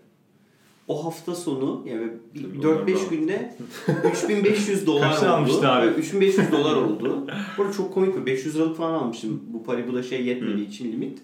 O 0.90 1.06
hafta 1.06 1.36
sonu 1.36 1.84
yani 1.90 2.08
bir- 2.36 2.42
Tabii 2.44 2.54
bir 2.58 2.62
4-5 2.64 2.98
onlar 3.02 3.10
günde 3.10 3.56
3500 4.12 4.88
dolar 4.88 5.10
Kaçtan 5.10 5.30
oldu. 5.30 5.36
almıştı 5.38 5.68
abi? 5.70 5.86
Evet, 5.88 5.98
3500 6.00 6.52
dolar 6.52 6.76
oldu. 6.82 7.28
Bu 7.58 7.62
arada 7.64 7.74
çok 7.74 7.94
komik 7.94 8.16
bir 8.18 8.26
500 8.26 8.56
liralık 8.56 8.78
falan 8.78 8.94
almıştım. 8.94 9.42
Bu 9.54 9.64
parayı 9.64 9.88
bu 9.88 9.94
da 9.94 10.04
şey 10.04 10.26
yetmediği 10.26 10.68
için 10.68 10.92
limit. 10.92 11.20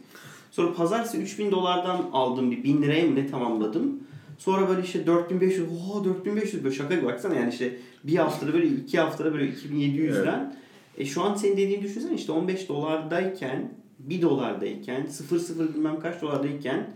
Sonra 0.52 0.74
pazartesi 0.74 1.18
3000 1.18 1.52
dolardan 1.52 2.02
aldığım 2.14 2.52
bir 2.52 2.64
1000 2.64 2.82
liraya 2.82 3.06
mı 3.08 3.16
ne 3.16 3.28
tamamladım. 3.28 4.00
Sonra 4.38 4.70
böyle 4.70 4.82
işte 4.84 5.08
4500, 5.08 5.68
oha 5.90 6.04
4500 6.06 6.64
böyle 6.64 6.76
şaka 6.76 6.96
gibi 6.96 7.06
baksana 7.06 7.36
yani 7.36 7.50
işte 7.54 7.78
bir 8.04 8.16
haftada 8.16 8.54
böyle 8.54 8.68
iki 8.68 9.00
haftada 9.00 9.34
böyle 9.34 9.46
2700'den. 9.52 10.56
E 10.98 11.06
şu 11.06 11.24
an 11.24 11.36
senin 11.36 11.54
dediğini 11.58 11.84
düşünsene 11.84 12.16
işte 12.16 12.32
15 12.32 12.70
dolardayken 12.70 13.72
1 14.00 14.22
dolardayken 14.22 15.06
0 15.06 15.40
0 15.40 15.74
bilmem 15.74 16.00
kaç 16.00 16.22
dolardayken 16.22 16.88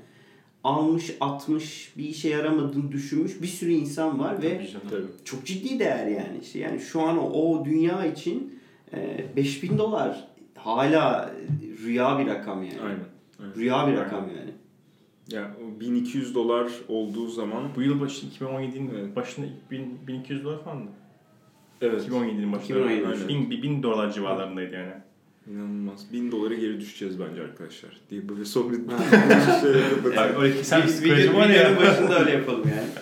almış 0.64 1.18
60 1.20 1.94
bir 1.98 2.04
işe 2.04 2.30
yaramadığını 2.30 2.92
düşünmüş 2.92 3.42
bir 3.42 3.48
sürü 3.48 3.72
insan 3.72 4.20
var 4.20 4.42
ve 4.42 4.68
Tabii 4.90 5.02
çok 5.26 5.46
ciddi 5.46 5.80
değer 5.80 6.08
yani 6.08 6.38
işte 6.42 6.60
yani 6.60 6.80
şu 6.80 7.02
an 7.02 7.18
o, 7.18 7.30
o 7.32 7.66
dünya 7.66 8.06
için 8.06 8.60
e, 8.94 9.26
5000 9.36 9.78
dolar 9.78 10.28
hala 10.56 11.34
rüya 11.84 12.20
bir 12.20 12.28
rakam 12.28 12.64
yani. 12.64 12.82
Aynen. 12.82 13.00
aynen. 13.40 13.56
Rüya 13.56 13.88
bir 13.88 13.94
rakam 13.98 14.30
yani. 14.38 14.52
Ya 15.32 15.56
o 15.62 15.80
1200 15.80 16.36
dolar 16.36 16.72
olduğu 16.88 17.28
zaman 17.28 17.64
Bu 17.76 17.82
yıl 17.82 18.02
başı 18.02 18.26
2017'nin 18.28 18.92
Evet. 18.96 19.16
başında 19.16 19.48
1000, 19.72 20.08
1200 20.08 20.44
dolar 20.44 20.64
falandı. 20.64 20.92
evet 21.82 22.08
2017'nin 22.08 22.52
başında. 22.54 22.80
2017 22.80 23.08
aynen. 23.08 23.28
1000, 23.28 23.52
1000 23.52 23.84
dolar 23.84 24.12
civarlarındaydı 24.12 24.76
yani. 24.76 24.94
İnanılmaz. 25.50 26.00
1000 26.14 26.32
dolara 26.32 26.54
geri 26.54 26.80
düşeceğiz 26.80 27.20
bence 27.20 27.42
arkadaşlar 27.42 27.92
diye 28.10 28.30
böyle 28.30 28.46
son 28.46 28.72
bir 28.72 28.78
şey 28.78 29.72
öyle 30.38 30.64
sen 30.64 30.82
videonun 31.04 31.78
başında 31.78 32.20
öyle 32.20 32.32
yapalım 32.32 32.64
yani. 32.70 32.90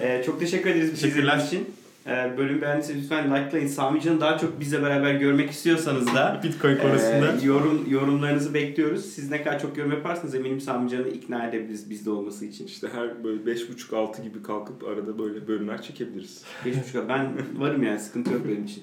Ee, 0.00 0.22
çok 0.26 0.40
teşekkür 0.40 0.70
ederiz 0.70 0.92
bizi 0.92 1.02
Teşekkürler. 1.02 1.36
izlediğiniz 1.38 1.46
için. 1.68 1.74
Ee, 2.06 2.32
bölüm 2.38 2.62
beğendiyseniz 2.62 3.02
lütfen 3.02 3.24
likelayın. 3.44 3.66
Sami 3.68 4.00
Can'ı 4.00 4.20
daha 4.20 4.38
çok 4.38 4.60
bizle 4.60 4.82
beraber 4.82 5.14
görmek 5.14 5.50
istiyorsanız 5.50 6.14
da 6.14 6.40
Bitcoin 6.44 6.76
konusunda. 6.76 7.36
e, 7.42 7.46
yorum 7.46 7.86
yorumlarınızı 7.90 8.54
bekliyoruz. 8.54 9.04
Siz 9.04 9.30
ne 9.30 9.42
kadar 9.42 9.60
çok 9.60 9.76
yorum 9.78 9.92
yaparsanız 9.92 10.34
eminim 10.34 10.60
Sami 10.60 10.90
Can'ı 10.90 11.08
ikna 11.08 11.46
edebiliriz 11.48 11.90
bizde 11.90 12.10
olması 12.10 12.46
için. 12.46 12.66
işte 12.66 12.88
her 12.94 13.24
böyle 13.24 13.42
5.5-6 13.52 14.22
gibi 14.22 14.42
kalkıp 14.42 14.84
arada 14.84 15.18
böyle 15.18 15.48
bölümler 15.48 15.82
çekebiliriz. 15.82 16.42
Beş 16.64 16.74
buçuk 16.76 17.08
ben 17.08 17.32
varım 17.58 17.82
yani 17.82 18.00
sıkıntı 18.00 18.32
yok 18.32 18.42
benim 18.48 18.64
için. 18.64 18.82